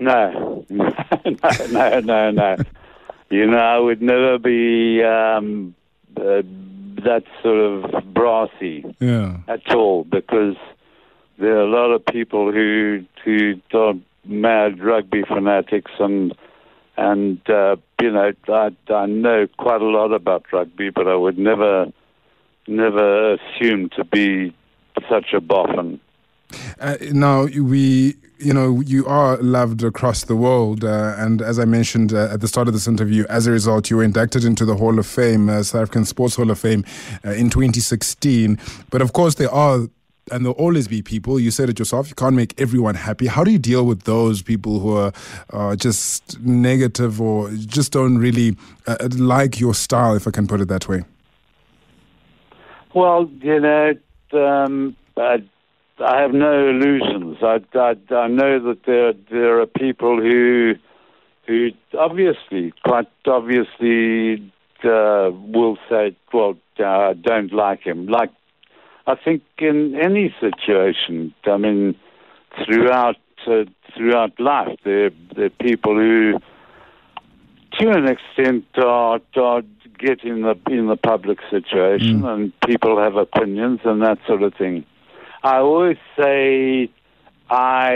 No, 0.00 0.64
no, 0.70 0.90
no, 1.70 2.00
no, 2.00 2.30
no. 2.30 2.56
You 3.32 3.46
know, 3.46 3.56
I 3.56 3.78
would 3.78 4.02
never 4.02 4.38
be 4.38 5.02
um, 5.02 5.74
uh, 6.18 6.42
that 7.02 7.24
sort 7.42 7.56
of 7.56 8.12
brassy 8.12 8.84
yeah. 9.00 9.38
at 9.48 9.74
all 9.74 10.04
because 10.04 10.56
there 11.38 11.56
are 11.56 11.62
a 11.62 11.66
lot 11.66 11.94
of 11.94 12.04
people 12.04 12.52
who 12.52 13.06
who 13.24 13.54
are 13.72 13.94
mad 14.26 14.84
rugby 14.84 15.22
fanatics 15.26 15.92
and 15.98 16.34
and 16.98 17.40
uh, 17.48 17.76
you 18.02 18.10
know 18.10 18.32
I, 18.48 18.70
I 18.92 19.06
know 19.06 19.46
quite 19.58 19.80
a 19.80 19.86
lot 19.86 20.12
about 20.12 20.44
rugby, 20.52 20.90
but 20.90 21.08
I 21.08 21.14
would 21.14 21.38
never 21.38 21.86
never 22.68 23.32
assume 23.32 23.88
to 23.96 24.04
be 24.04 24.54
such 25.08 25.32
a 25.32 25.40
boffin. 25.40 26.00
Uh, 26.80 26.96
now 27.12 27.44
we 27.44 28.16
you 28.42 28.52
know, 28.52 28.80
you 28.80 29.06
are 29.06 29.36
loved 29.38 29.82
across 29.82 30.24
the 30.24 30.36
world. 30.36 30.84
Uh, 30.84 31.14
and 31.16 31.40
as 31.40 31.58
I 31.58 31.64
mentioned 31.64 32.12
uh, 32.12 32.32
at 32.32 32.40
the 32.40 32.48
start 32.48 32.66
of 32.68 32.74
this 32.74 32.88
interview, 32.88 33.24
as 33.28 33.46
a 33.46 33.52
result, 33.52 33.88
you 33.88 33.96
were 33.96 34.02
inducted 34.02 34.44
into 34.44 34.64
the 34.64 34.76
Hall 34.76 34.98
of 34.98 35.06
Fame, 35.06 35.48
uh, 35.48 35.62
South 35.62 35.82
African 35.82 36.04
Sports 36.04 36.36
Hall 36.36 36.50
of 36.50 36.58
Fame, 36.58 36.84
uh, 37.24 37.30
in 37.30 37.50
2016. 37.50 38.58
But 38.90 39.00
of 39.00 39.12
course, 39.12 39.36
there 39.36 39.50
are 39.50 39.86
and 40.30 40.44
there'll 40.44 40.56
always 40.56 40.86
be 40.86 41.02
people. 41.02 41.40
You 41.40 41.50
said 41.50 41.68
it 41.68 41.80
yourself. 41.80 42.08
You 42.08 42.14
can't 42.14 42.36
make 42.36 42.58
everyone 42.60 42.94
happy. 42.94 43.26
How 43.26 43.42
do 43.42 43.50
you 43.50 43.58
deal 43.58 43.84
with 43.84 44.04
those 44.04 44.40
people 44.40 44.78
who 44.78 44.96
are 44.96 45.12
uh, 45.50 45.74
just 45.74 46.38
negative 46.40 47.20
or 47.20 47.50
just 47.50 47.92
don't 47.92 48.18
really 48.18 48.56
uh, 48.86 49.08
like 49.16 49.58
your 49.58 49.74
style, 49.74 50.14
if 50.14 50.28
I 50.28 50.30
can 50.30 50.46
put 50.46 50.60
it 50.60 50.68
that 50.68 50.88
way? 50.88 51.02
Well, 52.94 53.28
you 53.40 53.58
know, 53.58 53.94
um, 54.32 54.96
have 56.02 56.32
no 56.32 56.68
illusions. 56.68 57.38
I, 57.42 57.60
I, 57.74 57.94
I 58.14 58.28
know 58.28 58.60
that 58.68 58.80
there 58.86 59.12
there 59.30 59.60
are 59.60 59.66
people 59.66 60.20
who 60.20 60.74
who 61.46 61.70
obviously, 61.98 62.72
quite 62.84 63.08
obviously, 63.26 64.52
uh, 64.84 65.30
will 65.32 65.78
say, 65.88 66.16
"Well, 66.32 66.56
uh, 66.78 67.14
don't 67.14 67.52
like 67.52 67.82
him." 67.82 68.06
Like 68.06 68.30
I 69.06 69.14
think 69.16 69.42
in 69.58 69.96
any 70.00 70.34
situation, 70.40 71.34
I 71.44 71.56
mean, 71.56 71.96
throughout 72.64 73.16
uh, 73.46 73.64
throughout 73.96 74.38
life, 74.38 74.78
there 74.84 75.10
there 75.34 75.46
are 75.46 75.50
people 75.50 75.94
who, 75.96 76.38
to 77.78 77.90
an 77.90 78.06
extent, 78.08 78.64
are, 78.76 79.20
are 79.36 79.62
get 79.98 80.22
in 80.24 80.42
the 80.42 80.58
in 80.70 80.86
the 80.86 80.96
public 80.96 81.38
situation, 81.50 82.22
mm. 82.22 82.32
and 82.32 82.60
people 82.60 82.98
have 82.98 83.16
opinions 83.16 83.80
and 83.84 84.02
that 84.02 84.18
sort 84.26 84.42
of 84.42 84.54
thing. 84.54 84.84
I 85.42 85.58
always 85.58 85.98
say, 86.16 86.88
I 87.50 87.92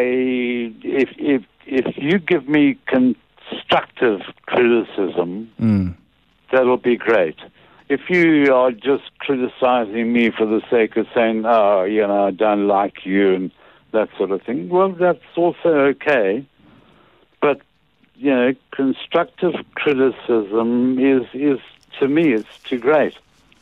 if 0.82 1.10
if 1.16 1.44
if 1.66 1.96
you 1.96 2.18
give 2.18 2.48
me 2.48 2.78
constructive 2.86 4.20
criticism, 4.46 5.50
mm. 5.60 5.94
that'll 6.52 6.76
be 6.76 6.96
great. 6.96 7.36
If 7.88 8.10
you 8.10 8.52
are 8.52 8.72
just 8.72 9.16
criticizing 9.20 10.12
me 10.12 10.30
for 10.30 10.44
the 10.44 10.60
sake 10.70 10.96
of 10.96 11.06
saying, 11.14 11.44
oh, 11.46 11.84
you 11.84 12.04
know, 12.04 12.26
I 12.26 12.30
don't 12.32 12.66
like 12.66 13.06
you 13.06 13.34
and 13.34 13.52
that 13.92 14.08
sort 14.18 14.32
of 14.32 14.42
thing, 14.42 14.68
well, 14.68 14.90
that's 14.90 15.22
also 15.36 15.68
okay. 15.68 16.44
But 17.40 17.60
you 18.16 18.30
know, 18.30 18.54
constructive 18.72 19.54
criticism 19.74 20.98
is 20.98 21.26
is 21.32 21.60
to 22.00 22.08
me, 22.08 22.32
it's 22.32 22.58
too 22.64 22.78
great. 22.78 23.14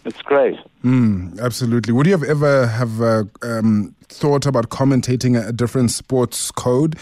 It's 0.04 0.20
great. 0.22 0.58
Mm, 0.84 1.40
absolutely. 1.40 1.92
Would 1.92 2.06
you 2.06 2.12
have 2.12 2.22
ever 2.22 2.66
have 2.66 3.00
uh, 3.00 3.24
um, 3.42 3.94
thought 4.08 4.44
about 4.44 4.68
commentating 4.68 5.48
a, 5.48 5.52
different 5.52 5.90
sports 5.90 6.50
code? 6.50 6.96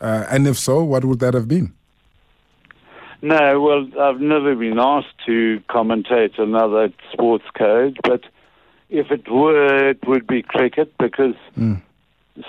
Uh, 0.00 0.24
and 0.30 0.46
if 0.46 0.56
so, 0.56 0.82
what 0.82 1.04
would 1.04 1.20
that 1.20 1.34
have 1.34 1.48
been? 1.48 1.72
No, 3.22 3.60
well, 3.60 3.88
I've 4.00 4.20
never 4.20 4.54
been 4.54 4.78
asked 4.78 5.18
to 5.26 5.60
commentate 5.68 6.38
another 6.38 6.92
sports 7.12 7.44
code, 7.56 7.98
but 8.02 8.22
if 8.88 9.10
it 9.10 9.28
were, 9.30 9.90
it 9.90 10.06
would 10.06 10.26
be 10.26 10.42
cricket 10.42 10.92
because, 10.98 11.34
mm. 11.58 11.80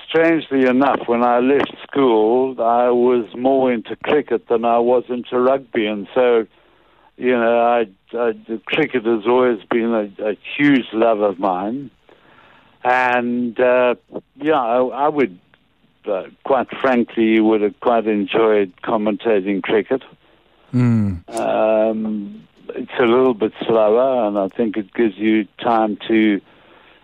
strangely 0.07 0.67
enough, 0.67 1.07
when 1.07 1.23
I 1.23 1.39
left 1.39 1.73
school, 1.83 2.61
I 2.61 2.89
was 2.89 3.25
more 3.35 3.71
into 3.71 3.95
cricket 3.95 4.47
than 4.49 4.65
I 4.65 4.77
was 4.77 5.05
into 5.09 5.39
rugby, 5.39 5.87
and 5.87 6.07
so 6.13 6.47
you 7.17 7.31
know, 7.31 7.59
I, 7.59 7.87
I, 8.15 8.33
cricket 8.65 9.05
has 9.05 9.25
always 9.25 9.63
been 9.69 9.93
a, 9.93 10.29
a 10.29 10.37
huge 10.55 10.85
love 10.93 11.19
of 11.21 11.39
mine, 11.39 11.89
and 12.83 13.59
uh, 13.59 13.95
yeah, 14.35 14.61
I, 14.61 14.77
I, 14.77 15.07
would, 15.09 15.39
uh, 16.05 16.25
quite 16.43 16.69
frankly, 16.79 17.39
would 17.39 17.61
have 17.61 17.79
quite 17.79 18.07
enjoyed 18.07 18.71
commentating 18.83 19.63
cricket. 19.63 20.03
Mm. 20.73 21.27
Um, 21.35 22.47
it's 22.69 22.91
a 22.99 23.05
little 23.05 23.33
bit 23.33 23.53
slower, 23.65 24.27
and 24.27 24.37
I 24.37 24.47
think 24.49 24.77
it 24.77 24.93
gives 24.93 25.17
you 25.17 25.47
time 25.59 25.97
to 26.07 26.39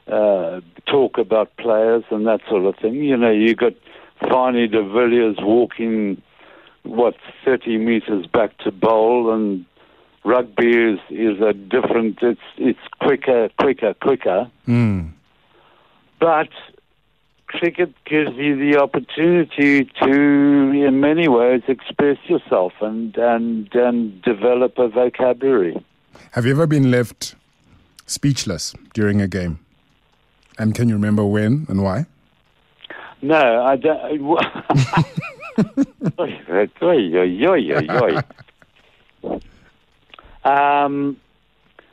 uh, 0.08 0.62
talk 0.86 1.18
about 1.18 1.56
players 1.58 2.04
and 2.12 2.28
that 2.28 2.42
sort 2.48 2.66
of 2.66 2.76
thing. 2.78 2.96
You 2.96 3.18
know, 3.18 3.32
you 3.32 3.56
got 3.56 3.74
Fanie 4.22 4.70
de 4.70 4.84
Villiers 4.84 5.38
walking, 5.40 6.22
what, 6.84 7.16
30 7.46 7.78
meters 7.78 8.28
back 8.28 8.58
to 8.60 8.72
bowl, 8.72 9.34
and 9.34 9.66
rugby 10.24 10.94
is, 10.94 11.00
is 11.10 11.42
a 11.42 11.54
different, 11.54 12.20
it's, 12.22 12.42
it's 12.58 12.80
quicker, 13.02 13.50
quicker, 13.60 13.94
quicker. 13.96 14.50
Mm. 14.68 15.12
But 16.20 16.50
cricket 17.48 17.94
gives 18.06 18.36
you 18.36 18.56
the 18.56 18.80
opportunity 18.80 19.86
to, 20.02 20.12
in 20.12 21.00
many 21.00 21.28
ways, 21.28 21.62
express 21.68 22.18
yourself 22.26 22.74
and, 22.82 23.16
and, 23.18 23.74
and 23.74 24.22
develop 24.22 24.78
a 24.78 24.88
vocabulary. 24.88 25.84
Have 26.32 26.46
you 26.46 26.52
ever 26.52 26.68
been 26.68 26.90
left 26.90 27.36
speechless 28.06 28.74
during 28.94 29.22
a 29.22 29.28
game? 29.28 29.60
And 30.58 30.76
can 30.76 30.88
you 30.88 30.96
remember 30.96 31.26
when 31.26 31.66
and 31.68 31.84
why? 31.84 32.06
No, 33.22 33.64
I 33.64 33.76
don't. 33.76 34.22
Oy, 36.20 36.42
oy, 36.82 37.12
oy. 37.90 39.40
Um, 40.44 41.18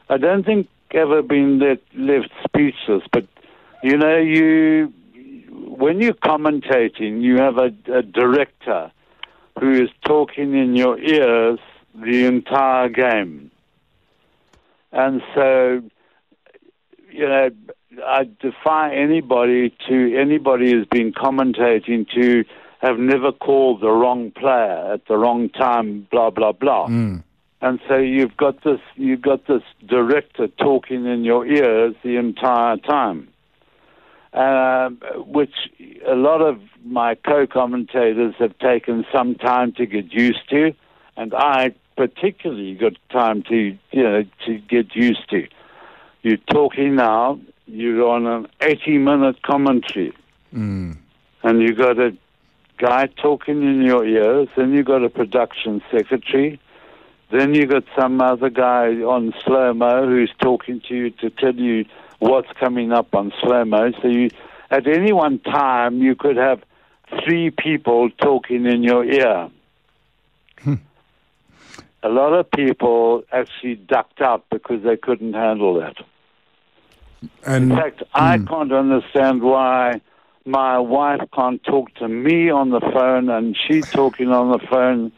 I 0.09 0.17
don't 0.17 0.45
think 0.45 0.69
ever 0.93 1.23
been 1.23 1.59
left, 1.59 1.83
left 1.95 2.31
speechless, 2.45 3.03
but 3.13 3.27
you 3.83 3.97
know, 3.97 4.17
you 4.17 4.93
when 5.51 6.01
you're 6.01 6.15
commentating, 6.15 7.23
you 7.23 7.37
have 7.37 7.59
a, 7.59 7.73
a 7.93 8.03
director 8.03 8.91
who 9.59 9.73
is 9.73 9.89
talking 10.05 10.55
in 10.55 10.75
your 10.75 10.99
ears 10.99 11.59
the 11.95 12.25
entire 12.25 12.89
game, 12.89 13.51
and 14.93 15.23
so 15.35 15.83
you 17.13 17.27
know, 17.29 17.51
I 18.05 18.29
defy 18.41 18.95
anybody 18.95 19.75
to 19.89 20.17
anybody 20.19 20.73
who's 20.73 20.87
been 20.87 21.13
commentating 21.13 22.09
to 22.15 22.45
have 22.81 22.99
never 22.99 23.31
called 23.33 23.81
the 23.81 23.91
wrong 23.91 24.31
player 24.31 24.95
at 24.95 25.07
the 25.07 25.17
wrong 25.17 25.51
time, 25.51 26.07
blah 26.11 26.31
blah 26.31 26.53
blah. 26.53 26.89
Mm. 26.89 27.23
And 27.63 27.79
so 27.89 27.97
you've 27.97 28.37
got 28.37 28.63
this 28.65 28.81
you've 28.97 29.21
got 29.21 29.47
this 29.47 29.63
director 29.87 30.49
talking 30.49 31.05
in 31.07 31.25
your 31.25 31.47
ears 31.47 31.95
the 32.03 32.17
entire 32.17 32.79
time, 32.79 33.29
um, 34.33 34.99
which 35.27 35.55
a 36.07 36.15
lot 36.15 36.41
of 36.41 36.59
my 36.85 37.15
co-commentators 37.17 38.35
have 38.39 38.59
taken 38.59 39.05
some 39.13 39.35
time 39.35 39.73
to 39.73 39.85
get 39.85 40.13
used 40.13 40.49
to, 40.49 40.73
and 41.17 41.35
I 41.35 41.75
particularly 41.97 42.75
got 42.75 42.95
time 43.11 43.43
to 43.45 43.77
you 43.93 44.03
know 44.03 44.25
to 44.47 44.59
get 44.59 44.95
used 44.95 45.29
to. 45.31 45.47
You're 46.23 46.39
talking 46.51 46.95
now. 46.97 47.39
You're 47.67 48.09
on 48.09 48.27
an 48.27 48.49
80-minute 48.61 49.43
commentary, 49.43 50.13
Mm. 50.53 50.97
and 51.45 51.63
you've 51.63 51.79
got 51.79 51.99
a 52.01 52.17
guy 52.79 53.07
talking 53.07 53.63
in 53.63 53.83
your 53.83 54.05
ears. 54.05 54.49
Then 54.57 54.73
you've 54.73 54.87
got 54.87 55.05
a 55.05 55.09
production 55.11 55.81
secretary. 55.93 56.59
Then 57.31 57.55
you 57.55 57.67
got 57.67 57.85
some 57.97 58.21
other 58.21 58.51
guy 58.51 58.89
on 59.03 59.33
slow 59.45 59.73
mo 59.73 60.07
who's 60.07 60.33
talking 60.41 60.81
to 60.89 60.95
you 60.95 61.11
to 61.11 61.31
tell 61.31 61.55
you 61.55 61.85
what's 62.19 62.51
coming 62.59 62.93
up 62.93 63.15
on 63.15 63.33
slow 63.41 63.65
mo. 63.65 63.93
So 64.03 64.09
you, 64.09 64.31
at 64.71 64.87
any 64.87 65.13
one 65.13 65.39
time, 65.39 66.03
you 66.03 66.17
could 66.17 66.37
have 66.37 66.63
three 67.25 67.51
people 67.51 68.11
talking 68.11 68.67
in 68.67 68.83
your 68.83 69.05
ear. 69.05 69.49
Hmm. 70.61 70.75
A 72.03 72.09
lot 72.09 72.33
of 72.33 72.51
people 72.51 73.25
actually 73.33 73.77
ducked 73.77 74.21
out 74.21 74.45
because 74.51 74.83
they 74.83 74.97
couldn't 74.97 75.35
handle 75.35 75.75
that. 75.81 75.97
And 77.47 77.71
In 77.71 77.77
fact, 77.77 78.03
I 78.15 78.39
hmm. 78.39 78.47
can't 78.47 78.73
understand 78.73 79.43
why 79.43 80.01
my 80.45 80.79
wife 80.79 81.21
can't 81.33 81.63
talk 81.63 81.95
to 81.95 82.09
me 82.09 82.51
on 82.51 82.71
the 82.71 82.81
phone 82.81 83.29
and 83.29 83.57
she's 83.57 83.89
talking 83.91 84.29
on 84.29 84.51
the 84.51 84.67
phone 84.67 85.13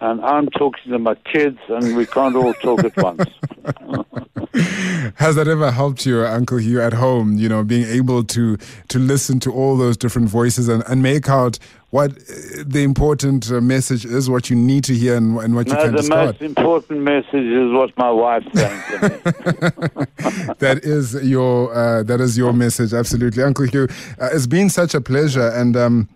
and 0.00 0.20
I'm 0.24 0.48
talking 0.50 0.92
to 0.92 0.98
my 0.98 1.14
kids 1.14 1.58
and 1.68 1.96
we 1.96 2.06
can't 2.06 2.36
all 2.36 2.54
talk 2.54 2.84
at 2.84 2.96
once. 2.96 3.24
Has 5.16 5.36
that 5.36 5.48
ever 5.48 5.70
helped 5.70 6.06
you, 6.06 6.24
Uncle 6.24 6.58
Hugh, 6.58 6.80
at 6.80 6.92
home? 6.92 7.36
You 7.38 7.48
know, 7.48 7.64
being 7.64 7.86
able 7.88 8.22
to 8.24 8.56
to 8.88 8.98
listen 8.98 9.40
to 9.40 9.52
all 9.52 9.76
those 9.76 9.96
different 9.96 10.28
voices 10.28 10.68
and, 10.68 10.82
and 10.86 11.02
make 11.02 11.28
out 11.28 11.58
what 11.90 12.12
uh, 12.12 12.64
the 12.66 12.82
important 12.82 13.50
uh, 13.50 13.60
message 13.60 14.04
is, 14.04 14.28
what 14.28 14.50
you 14.50 14.56
need 14.56 14.84
to 14.84 14.94
hear, 14.94 15.16
and, 15.16 15.38
and 15.38 15.54
what 15.54 15.66
you 15.66 15.74
no, 15.74 15.82
can 15.82 15.92
the 15.92 15.98
discard. 15.98 16.26
most 16.26 16.42
important 16.42 17.00
message 17.00 17.32
is 17.34 17.72
what 17.72 17.96
my 17.96 18.10
wife's 18.10 18.46
saying 18.58 18.82
to 18.90 19.08
me. 19.08 20.54
that 20.58 20.80
is 20.82 21.14
your 21.22 21.74
uh, 21.74 22.02
that 22.04 22.20
is 22.20 22.36
your 22.38 22.52
message, 22.52 22.92
absolutely, 22.92 23.42
Uncle 23.42 23.66
Hugh. 23.66 23.88
Uh, 24.20 24.28
it's 24.32 24.46
been 24.46 24.70
such 24.70 24.94
a 24.94 25.00
pleasure, 25.00 25.48
and. 25.48 25.76
Um, 25.76 26.08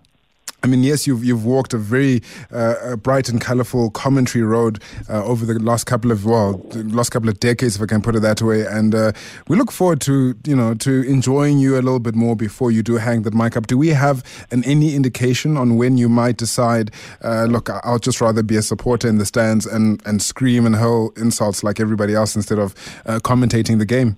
I 0.63 0.67
mean, 0.67 0.83
yes, 0.83 1.07
you've 1.07 1.25
you've 1.25 1.45
walked 1.45 1.73
a 1.73 1.79
very 1.79 2.21
uh, 2.51 2.97
bright 2.97 3.29
and 3.29 3.41
colourful 3.41 3.91
commentary 3.91 4.43
road 4.43 4.83
uh, 5.09 5.25
over 5.25 5.47
the 5.47 5.57
last 5.61 5.85
couple 5.85 6.11
of 6.11 6.25
well, 6.25 6.61
last 6.75 7.11
couple 7.11 7.29
of 7.29 7.39
decades, 7.39 7.77
if 7.77 7.83
I 7.83 7.87
can 7.87 8.03
put 8.03 8.17
it 8.17 8.21
that 8.23 8.43
way. 8.43 8.67
And 8.67 8.93
uh, 8.93 9.13
we 9.47 9.57
look 9.57 9.71
forward 9.71 10.01
to 10.03 10.35
you 10.45 10.57
know 10.57 10.75
to 10.75 11.03
enjoying 11.03 11.59
you 11.59 11.75
a 11.75 11.83
little 11.83 12.01
bit 12.01 12.17
more 12.17 12.35
before 12.35 12.73
you 12.73 12.83
do 12.83 12.97
hang 12.97 13.23
that 13.23 13.35
mic 13.35 13.57
up. 13.57 13.69
Do 13.69 13.79
we 13.79 13.89
have 13.89 14.25
an 14.51 14.65
any 14.65 14.97
indication 14.97 15.57
on 15.57 15.77
when 15.77 15.97
you 15.97 16.09
might 16.09 16.37
decide? 16.37 16.91
Uh, 17.23 17.45
look, 17.45 17.71
I'll 17.85 18.01
just 18.01 18.21
rather 18.21 18.43
be 18.43 18.57
a 18.57 18.63
supporter 18.63 19.07
in 19.07 19.19
the 19.19 19.27
stands 19.27 19.65
and 19.65 20.03
and 20.05 20.21
scream 20.21 20.67
and 20.67 20.75
hurl 20.75 21.13
insults 21.17 21.63
like 21.63 21.79
everybody 21.79 22.15
else 22.15 22.35
instead 22.35 22.59
of 22.59 22.75
uh, 23.07 23.21
commentating 23.21 23.79
the 23.79 23.87
game. 23.87 24.17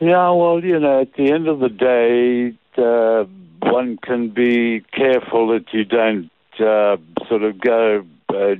yeah, 0.00 0.30
well, 0.30 0.62
you 0.62 0.78
know, 0.78 1.00
at 1.00 1.14
the 1.14 1.32
end 1.32 1.48
of 1.48 1.60
the 1.60 1.70
day, 1.70 2.54
uh, 2.76 3.24
one 3.62 3.98
can 4.02 4.30
be 4.30 4.82
careful 4.92 5.48
that 5.48 5.72
you 5.72 5.84
don't 5.84 6.30
uh, 6.58 6.96
sort 7.28 7.42
of 7.42 7.60
go 7.60 8.04
uh, 8.28 8.54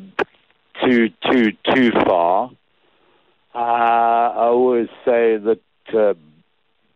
too 0.84 1.10
too 1.30 1.52
too 1.74 1.90
far. 2.06 2.50
Uh, 3.54 3.58
I 3.58 4.44
always 4.46 4.88
say 5.04 5.36
that 5.36 5.60
uh, 5.92 6.14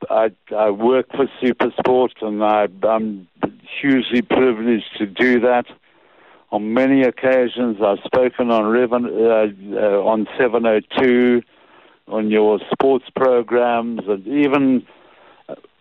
I, 0.09 0.31
I 0.55 0.71
work 0.71 1.07
for 1.11 1.27
Supersport, 1.43 2.23
and 2.23 2.43
I, 2.45 2.69
I'm 2.87 3.27
hugely 3.81 4.23
privileged 4.23 4.97
to 4.99 5.07
do 5.07 5.41
that. 5.41 5.67
On 6.53 6.73
many 6.73 7.03
occasions, 7.03 7.79
I've 7.85 7.99
spoken 8.05 8.51
on 8.51 8.65
Reven, 8.65 9.07
uh, 9.07 9.77
uh, 9.77 10.05
on 10.05 10.29
702, 10.39 11.43
on 12.07 12.31
your 12.31 12.61
sports 12.73 13.07
programs, 13.17 14.03
and 14.07 14.27
even 14.27 14.87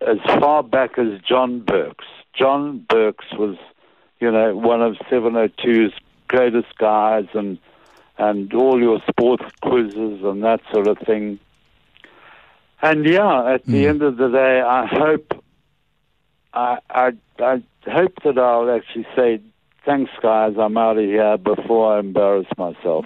as 0.06 0.18
far 0.40 0.62
back 0.62 0.98
as 0.98 1.20
John 1.26 1.60
Berks. 1.60 2.04
John 2.38 2.84
Berks 2.88 3.26
was, 3.34 3.56
you 4.20 4.30
know, 4.30 4.56
one 4.56 4.82
of 4.82 4.94
702's 5.10 5.92
greatest 6.28 6.76
guys, 6.78 7.26
and 7.34 7.58
and 8.16 8.52
all 8.54 8.80
your 8.80 9.00
sports 9.08 9.44
quizzes 9.62 10.22
and 10.22 10.42
that 10.44 10.60
sort 10.72 10.86
of 10.86 10.98
thing. 10.98 11.38
And 12.80 13.04
yeah, 13.04 13.54
at 13.54 13.64
the 13.64 13.84
Mm. 13.84 13.88
end 13.88 14.02
of 14.02 14.16
the 14.18 14.28
day, 14.28 14.60
I 14.60 14.86
hope, 14.86 15.42
I, 16.52 16.78
I, 16.90 17.12
I 17.40 17.62
hope 17.90 18.12
that 18.24 18.38
I'll 18.38 18.70
actually 18.70 19.06
say, 19.16 19.40
thanks, 19.84 20.10
guys, 20.22 20.54
I'm 20.58 20.76
out 20.76 20.98
of 20.98 21.04
here 21.04 21.36
before 21.38 21.96
I 21.96 22.00
embarrass 22.00 22.46
myself. 22.56 23.04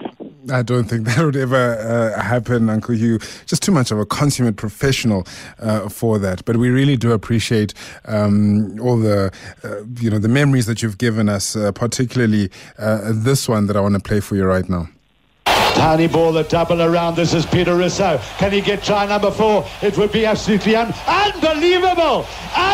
I 0.51 0.61
don't 0.61 0.85
think 0.85 1.05
that 1.07 1.23
would 1.23 1.35
ever 1.35 1.55
uh, 1.55 2.21
happen, 2.21 2.69
Uncle 2.69 2.95
Hugh. 2.95 3.19
Just 3.45 3.63
too 3.63 3.71
much 3.71 3.91
of 3.91 3.99
a 3.99 4.05
consummate 4.05 4.55
professional 4.57 5.27
uh, 5.59 5.89
for 5.89 6.19
that. 6.19 6.45
But 6.45 6.57
we 6.57 6.69
really 6.69 6.97
do 6.97 7.11
appreciate 7.11 7.73
um, 8.05 8.79
all 8.79 8.97
the, 8.97 9.31
uh, 9.63 9.83
you 9.99 10.09
know, 10.09 10.19
the 10.19 10.27
memories 10.27 10.65
that 10.65 10.81
you've 10.81 10.97
given 10.97 11.29
us, 11.29 11.55
uh, 11.55 11.71
particularly 11.71 12.49
uh, 12.77 13.11
this 13.13 13.47
one 13.47 13.67
that 13.67 13.75
I 13.75 13.81
want 13.81 13.95
to 13.95 14.01
play 14.01 14.19
for 14.19 14.35
you 14.35 14.45
right 14.45 14.67
now. 14.67 14.87
Tiny 15.45 16.07
ball, 16.07 16.33
the 16.33 16.43
double 16.43 16.81
around. 16.81 17.15
This 17.15 17.33
is 17.33 17.45
Pieter 17.45 17.71
Rossouw. 17.71 18.19
Can 18.37 18.51
he 18.51 18.59
get 18.59 18.83
try 18.83 19.05
number 19.05 19.31
four? 19.31 19.65
It 19.81 19.97
would 19.97 20.11
be 20.11 20.25
absolutely 20.25 20.75
un- 20.75 20.93
unbelievable! 21.07 22.25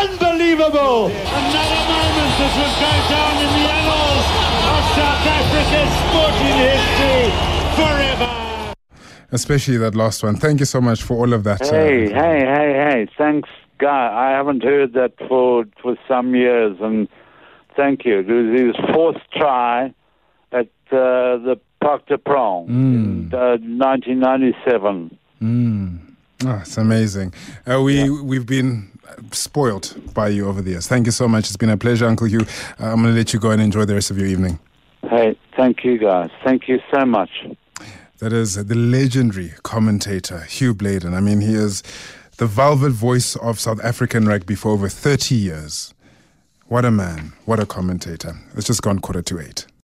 Unbelievable! 0.02 1.06
Another 1.06 1.82
moment 1.92 2.32
that 2.38 2.52
will 2.58 2.76
go 2.86 2.92
down 3.14 3.34
in 3.44 3.50
the 3.56 3.64
annals 3.78 4.26
of 4.74 4.82
South 4.98 5.24
Africa's 5.38 5.92
sporting 6.04 6.56
history 6.66 7.26
forever. 7.78 8.74
Especially 9.32 9.76
that 9.78 9.94
last 9.94 10.22
one. 10.22 10.36
Thank 10.36 10.60
you 10.60 10.66
so 10.66 10.80
much 10.80 11.02
for 11.02 11.16
all 11.16 11.32
of 11.32 11.44
that. 11.44 11.62
uh, 11.62 11.70
Hey, 11.72 12.08
hey, 12.08 12.40
hey, 12.40 12.72
hey! 12.90 13.06
Thanks, 13.18 13.48
guy. 13.78 14.10
I 14.12 14.30
haven't 14.36 14.62
heard 14.62 14.92
that 14.94 15.12
for 15.28 15.64
for 15.82 15.96
some 16.08 16.34
years, 16.34 16.76
and 16.80 17.08
thank 17.76 18.04
you. 18.04 18.20
It 18.20 18.28
was 18.28 18.60
his 18.60 18.94
fourth 18.94 19.16
try 19.34 19.92
at 20.52 20.68
uh, 20.92 21.38
the 21.48 21.58
Parc 21.80 22.06
des 22.06 22.18
Princes 22.18 22.70
in 22.70 23.30
uh, 23.34 23.56
1997. 23.58 25.18
Mm. 25.42 25.98
Oh, 26.44 26.58
it's 26.60 26.76
amazing. 26.76 27.32
Uh, 27.66 27.80
we 27.82 28.08
we've 28.10 28.46
been 28.46 28.90
spoilt 29.32 29.96
by 30.14 30.28
you 30.28 30.48
over 30.48 30.62
the 30.62 30.70
years. 30.70 30.86
Thank 30.86 31.06
you 31.06 31.12
so 31.12 31.28
much. 31.28 31.46
It's 31.46 31.56
been 31.56 31.70
a 31.70 31.76
pleasure, 31.76 32.06
Uncle 32.06 32.26
Hugh. 32.26 32.40
Uh, 32.80 32.86
I'm 32.86 33.02
going 33.02 33.14
to 33.14 33.18
let 33.18 33.32
you 33.32 33.40
go 33.40 33.50
and 33.50 33.60
enjoy 33.62 33.84
the 33.84 33.94
rest 33.94 34.10
of 34.10 34.18
your 34.18 34.26
evening. 34.26 34.58
Hey, 35.08 35.38
thank 35.56 35.84
you 35.84 35.98
guys. 35.98 36.30
Thank 36.44 36.68
you 36.68 36.80
so 36.92 37.04
much. 37.04 37.30
That 38.18 38.32
is 38.32 38.54
the 38.54 38.74
legendary 38.74 39.52
commentator, 39.62 40.40
Hugh 40.40 40.74
Bladen. 40.74 41.12
I 41.14 41.20
mean, 41.20 41.42
he 41.42 41.54
is 41.54 41.82
the 42.38 42.46
velvet 42.46 42.92
voice 42.92 43.36
of 43.36 43.60
South 43.60 43.82
African 43.84 44.26
rugby 44.26 44.54
for 44.54 44.70
over 44.70 44.88
30 44.88 45.34
years. 45.34 45.94
What 46.66 46.84
a 46.84 46.90
man. 46.90 47.32
What 47.44 47.60
a 47.60 47.66
commentator. 47.66 48.34
It's 48.56 48.66
just 48.66 48.82
gone 48.82 48.98
quarter 49.00 49.22
to 49.22 49.40
eight. 49.40 49.66